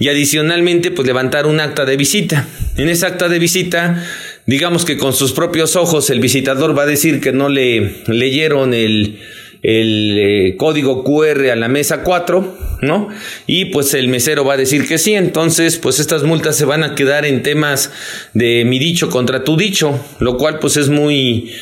y 0.00 0.08
adicionalmente, 0.08 0.90
pues 0.90 1.06
levantar 1.06 1.46
un 1.46 1.60
acta 1.60 1.84
de 1.84 1.96
visita. 1.96 2.48
En 2.76 2.88
esa 2.88 3.06
acta 3.06 3.28
de 3.28 3.38
visita, 3.38 4.04
digamos 4.46 4.84
que 4.84 4.98
con 4.98 5.12
sus 5.12 5.32
propios 5.32 5.76
ojos 5.76 6.10
el 6.10 6.18
visitador 6.18 6.76
va 6.76 6.82
a 6.82 6.86
decir 6.86 7.20
que 7.20 7.30
no 7.30 7.48
le 7.48 8.02
leyeron 8.08 8.74
el, 8.74 9.20
el 9.62 10.18
eh, 10.18 10.56
código 10.56 11.04
QR 11.04 11.50
a 11.52 11.56
la 11.56 11.68
mesa 11.68 12.02
4, 12.02 12.58
¿no? 12.82 13.10
Y 13.46 13.66
pues 13.66 13.94
el 13.94 14.08
mesero 14.08 14.44
va 14.44 14.54
a 14.54 14.56
decir 14.56 14.88
que 14.88 14.98
sí, 14.98 15.14
entonces 15.14 15.76
pues 15.76 16.00
estas 16.00 16.24
multas 16.24 16.56
se 16.56 16.64
van 16.64 16.82
a 16.82 16.96
quedar 16.96 17.24
en 17.24 17.44
temas 17.44 17.92
de 18.32 18.64
mi 18.64 18.80
dicho 18.80 19.08
contra 19.08 19.44
tu 19.44 19.56
dicho, 19.56 20.04
lo 20.18 20.36
cual 20.36 20.58
pues 20.58 20.76
es 20.76 20.88
muy 20.88 21.52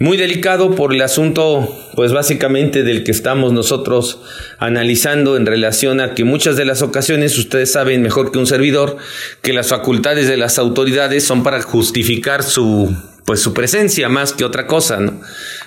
muy 0.00 0.16
delicado 0.16 0.74
por 0.74 0.92
el 0.92 1.00
asunto, 1.02 1.72
pues 1.94 2.12
básicamente 2.12 2.82
del 2.82 3.04
que 3.04 3.12
estamos 3.12 3.52
nosotros 3.52 4.20
analizando 4.58 5.36
en 5.36 5.46
relación 5.46 6.00
a 6.00 6.14
que 6.14 6.24
muchas 6.24 6.56
de 6.56 6.64
las 6.64 6.82
ocasiones 6.82 7.38
ustedes 7.38 7.70
saben 7.72 8.02
mejor 8.02 8.32
que 8.32 8.38
un 8.38 8.46
servidor 8.46 8.96
que 9.40 9.52
las 9.52 9.68
facultades 9.68 10.26
de 10.26 10.36
las 10.36 10.58
autoridades 10.58 11.24
son 11.24 11.44
para 11.44 11.62
justificar 11.62 12.42
su, 12.42 12.94
pues 13.24 13.40
su 13.40 13.54
presencia 13.54 14.08
más 14.08 14.32
que 14.32 14.44
otra 14.44 14.66
cosa. 14.66 14.98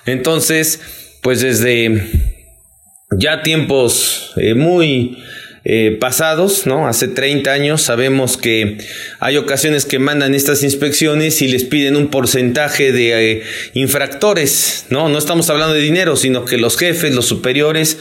Entonces, 0.05 0.81
pues 1.21 1.41
desde 1.41 2.11
ya 3.17 3.41
tiempos 3.43 4.33
eh, 4.35 4.53
muy 4.53 5.23
eh, 5.69 5.97
pasados, 5.99 6.65
¿no? 6.65 6.88
Hace 6.88 7.10
30 7.10 7.51
años 7.51 7.82
sabemos 7.82 8.38
que 8.38 8.77
hay 9.19 9.36
ocasiones 9.36 9.84
que 9.84 9.99
mandan 9.99 10.34
estas 10.34 10.63
inspecciones 10.63 11.41
y 11.41 11.49
les 11.49 11.65
piden 11.65 11.97
un 11.97 12.08
porcentaje 12.08 12.93
de 12.93 13.34
eh, 13.34 13.43
infractores, 13.73 14.86
¿no? 14.91 15.10
No 15.10 15.17
estamos 15.17 15.49
hablando 15.49 15.73
de 15.73 15.82
dinero, 15.82 16.15
sino 16.15 16.45
que 16.45 16.56
los 16.58 16.77
jefes, 16.77 17.13
los 17.13 17.25
superiores, 17.25 17.97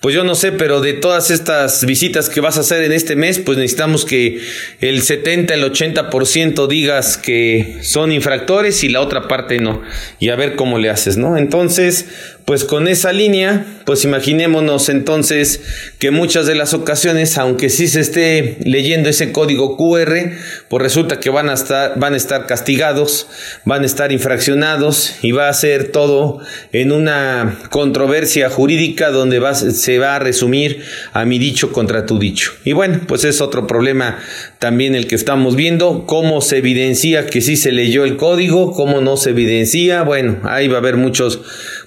pues 0.00 0.14
yo 0.14 0.24
no 0.24 0.34
sé, 0.34 0.50
pero 0.50 0.80
de 0.80 0.94
todas 0.94 1.30
estas 1.30 1.84
visitas 1.84 2.30
que 2.30 2.40
vas 2.40 2.56
a 2.56 2.60
hacer 2.60 2.82
en 2.84 2.92
este 2.92 3.16
mes, 3.16 3.38
pues 3.38 3.58
necesitamos 3.58 4.06
que 4.06 4.40
el 4.80 5.02
70, 5.02 5.52
el 5.52 5.62
80% 5.62 6.68
digas 6.68 7.18
que 7.18 7.80
son 7.82 8.12
infractores 8.12 8.82
y 8.82 8.88
la 8.88 9.02
otra 9.02 9.28
parte 9.28 9.58
no. 9.58 9.82
Y 10.20 10.30
a 10.30 10.36
ver 10.36 10.56
cómo 10.56 10.78
le 10.78 10.88
haces, 10.88 11.18
¿no? 11.18 11.36
Entonces, 11.36 12.06
pues 12.46 12.64
con 12.64 12.88
esa 12.88 13.12
línea, 13.12 13.64
pues 13.84 14.04
imaginémonos 14.04 14.88
entonces 14.88 15.60
que 15.98 16.10
muchas 16.10 16.46
de 16.46 16.54
las 16.54 16.74
ocasiones, 16.74 17.09
aunque 17.36 17.70
sí 17.70 17.88
se 17.88 18.00
esté 18.00 18.56
leyendo 18.64 19.08
ese 19.08 19.32
código 19.32 19.76
QR, 19.76 20.32
pues 20.68 20.82
resulta 20.82 21.18
que 21.18 21.28
van 21.28 21.48
a 21.48 21.54
estar, 21.54 21.98
van 21.98 22.14
a 22.14 22.16
estar 22.16 22.46
castigados, 22.46 23.26
van 23.64 23.82
a 23.82 23.86
estar 23.86 24.12
infraccionados 24.12 25.16
y 25.22 25.32
va 25.32 25.48
a 25.48 25.52
ser 25.54 25.90
todo 25.90 26.38
en 26.72 26.92
una 26.92 27.58
controversia 27.70 28.48
jurídica 28.48 29.10
donde 29.10 29.40
se 29.54 29.98
va 29.98 30.16
a 30.16 30.18
resumir 30.20 30.84
a 31.12 31.24
mi 31.24 31.38
dicho 31.38 31.72
contra 31.72 32.06
tu 32.06 32.18
dicho. 32.18 32.52
Y 32.64 32.72
bueno, 32.72 33.00
pues 33.06 33.24
es 33.24 33.40
otro 33.40 33.66
problema 33.66 34.18
también 34.60 34.94
el 34.94 35.06
que 35.06 35.16
estamos 35.16 35.56
viendo, 35.56 36.04
cómo 36.06 36.40
se 36.40 36.58
evidencia 36.58 37.26
que 37.26 37.40
sí 37.40 37.56
se 37.56 37.72
leyó 37.72 38.04
el 38.04 38.16
código, 38.16 38.72
cómo 38.72 39.00
no 39.00 39.16
se 39.16 39.30
evidencia, 39.30 40.02
bueno, 40.02 40.38
ahí 40.44 40.68
va 40.68 40.76
a 40.76 40.80
haber 40.80 40.96
muchos 40.96 41.40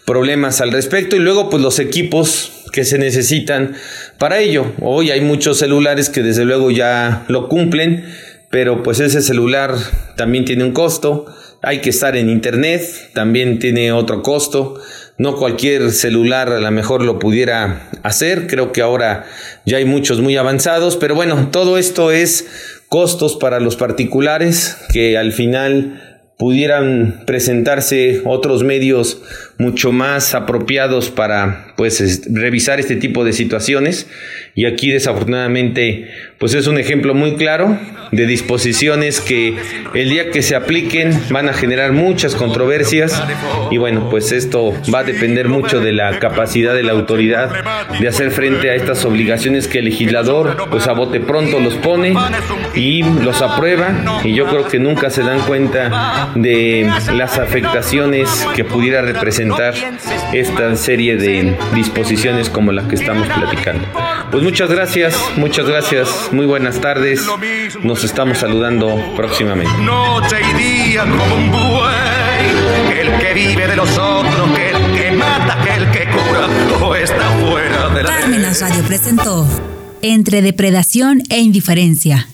problemas 0.05 0.59
al 0.59 0.71
respecto 0.71 1.15
y 1.15 1.19
luego 1.19 1.49
pues 1.49 1.63
los 1.63 1.79
equipos 1.79 2.51
que 2.73 2.83
se 2.83 2.97
necesitan 2.97 3.75
para 4.17 4.39
ello. 4.39 4.65
Hoy 4.82 5.12
hay 5.12 5.21
muchos 5.21 5.60
celulares 5.60 6.10
que 6.10 6.21
desde 6.21 6.45
luego 6.45 6.71
ya 6.71 7.26
lo 7.28 7.49
cumplen, 7.49 8.06
pero 8.49 8.84
pues 8.84 8.99
ese 8.99 9.21
celular 9.21 9.76
también 10.15 10.45
tiene 10.45 10.63
un 10.63 10.73
costo, 10.73 11.26
hay 11.62 11.80
que 11.80 11.89
estar 11.89 12.15
en 12.15 12.30
internet, 12.30 12.84
también 13.13 13.60
tiene 13.60 13.91
otro 13.91 14.21
costo. 14.21 14.80
No 15.17 15.36
cualquier 15.36 15.91
celular 15.91 16.49
a 16.49 16.60
lo 16.60 16.71
mejor 16.71 17.04
lo 17.04 17.19
pudiera 17.19 17.89
hacer, 18.04 18.47
creo 18.47 18.71
que 18.71 18.82
ahora 18.82 19.26
ya 19.65 19.78
hay 19.78 19.86
muchos 19.86 20.21
muy 20.21 20.38
avanzados, 20.38 20.97
pero 20.97 21.15
bueno, 21.15 21.49
todo 21.52 21.78
esto 21.78 22.12
es 22.12 22.47
costos 22.89 23.36
para 23.38 23.60
los 23.60 23.76
particulares 23.76 24.78
que 24.91 25.17
al 25.17 25.32
final 25.32 26.13
pudieran 26.38 27.23
presentarse 27.26 28.21
otros 28.26 28.63
medios 28.63 29.21
mucho 29.58 29.92
más 29.92 30.34
apropiados 30.34 31.10
para 31.10 31.74
pues 31.76 32.24
revisar 32.32 32.80
este 32.80 32.96
tipo 32.96 33.24
de 33.24 33.34
situaciones. 33.34 34.08
Y 34.56 34.66
aquí 34.66 34.92
desafortunadamente 34.92 36.12
pues 36.39 36.54
es 36.54 36.68
un 36.68 36.78
ejemplo 36.78 37.13
muy 37.13 37.36
claro 37.36 37.78
de 38.12 38.28
disposiciones 38.28 39.22
que 39.22 39.56
el 39.94 40.10
día 40.10 40.30
que 40.30 40.42
se 40.42 40.56
apliquen 40.56 41.18
van 41.30 41.50
a 41.50 41.54
generar 41.54 41.92
muchas 41.92 42.36
controversias. 42.36 43.22
Y 43.72 43.78
bueno 43.78 44.10
pues 44.10 44.32
esto 44.32 44.74
va 44.94 45.00
a 45.00 45.04
depender 45.04 45.50
mucho 45.50 45.80
de 45.80 45.94
la 45.94 46.20
capacidad 46.20 46.74
de 46.74 46.84
la 46.84 46.92
autoridad 46.92 47.52
de 48.00 48.08
hacer 48.08 48.32
frente 48.32 48.70
a 48.70 48.76
estas 48.76 49.06
obligaciones 49.06 49.68
que 49.68 49.80
el 49.80 49.86
legislador 49.86 50.68
pues 50.70 50.88
a 50.88 50.94
bote 50.94 51.20
pronto 51.20 51.60
los 51.60 51.76
pone 51.76 52.13
y 52.76 53.04
los 53.04 53.42
aprueba. 53.42 54.22
Y 54.24 54.34
yo 54.34 54.48
creo 54.48 54.68
que 54.68 54.80
nunca 54.80 55.10
se 55.10 55.22
dan 55.22 55.39
cuenta 55.42 56.32
de 56.36 56.89
las 57.16 57.38
afectaciones 57.38 58.30
que 58.56 58.63
pudiera 58.63 59.02
representar 59.02 59.42
esta 60.34 60.75
serie 60.75 61.17
de 61.17 61.58
disposiciones 61.73 62.49
como 62.49 62.71
la 62.71 62.88
que 62.88 62.95
estamos 62.95 63.27
platicando. 63.27 63.88
Pues 64.32 64.43
muchas 64.43 64.69
gracias, 64.69 65.15
muchas 65.36 65.65
gracias, 65.67 66.29
muy 66.32 66.45
buenas 66.45 66.79
tardes. 66.79 67.25
Nos 67.82 68.03
estamos 68.03 68.39
saludando 68.39 68.95
próximamente. 69.15 69.71
Noche 69.82 70.38
y 70.41 70.89
día 70.89 71.01
como 71.01 71.36
un 71.36 71.51
buey, 71.51 72.99
el 72.99 73.19
que 73.19 73.34
vive 73.34 73.67
de 73.67 73.75
los 73.75 73.97
otros, 73.97 74.51
que 74.56 74.69
el 74.71 74.91
que 74.95 75.12
mata, 75.12 75.58
que 75.63 75.73
el 75.73 75.91
que 75.91 76.06
cura, 76.06 76.47
o 76.82 76.95
está 76.95 77.29
fuera 77.45 77.89
de 77.89 78.03
la. 78.03 78.13
Radio 78.60 78.84
presentó 78.84 79.47
Entre 80.01 80.41
Depredación 80.41 81.21
e 81.29 81.39
Indiferencia 81.39 82.27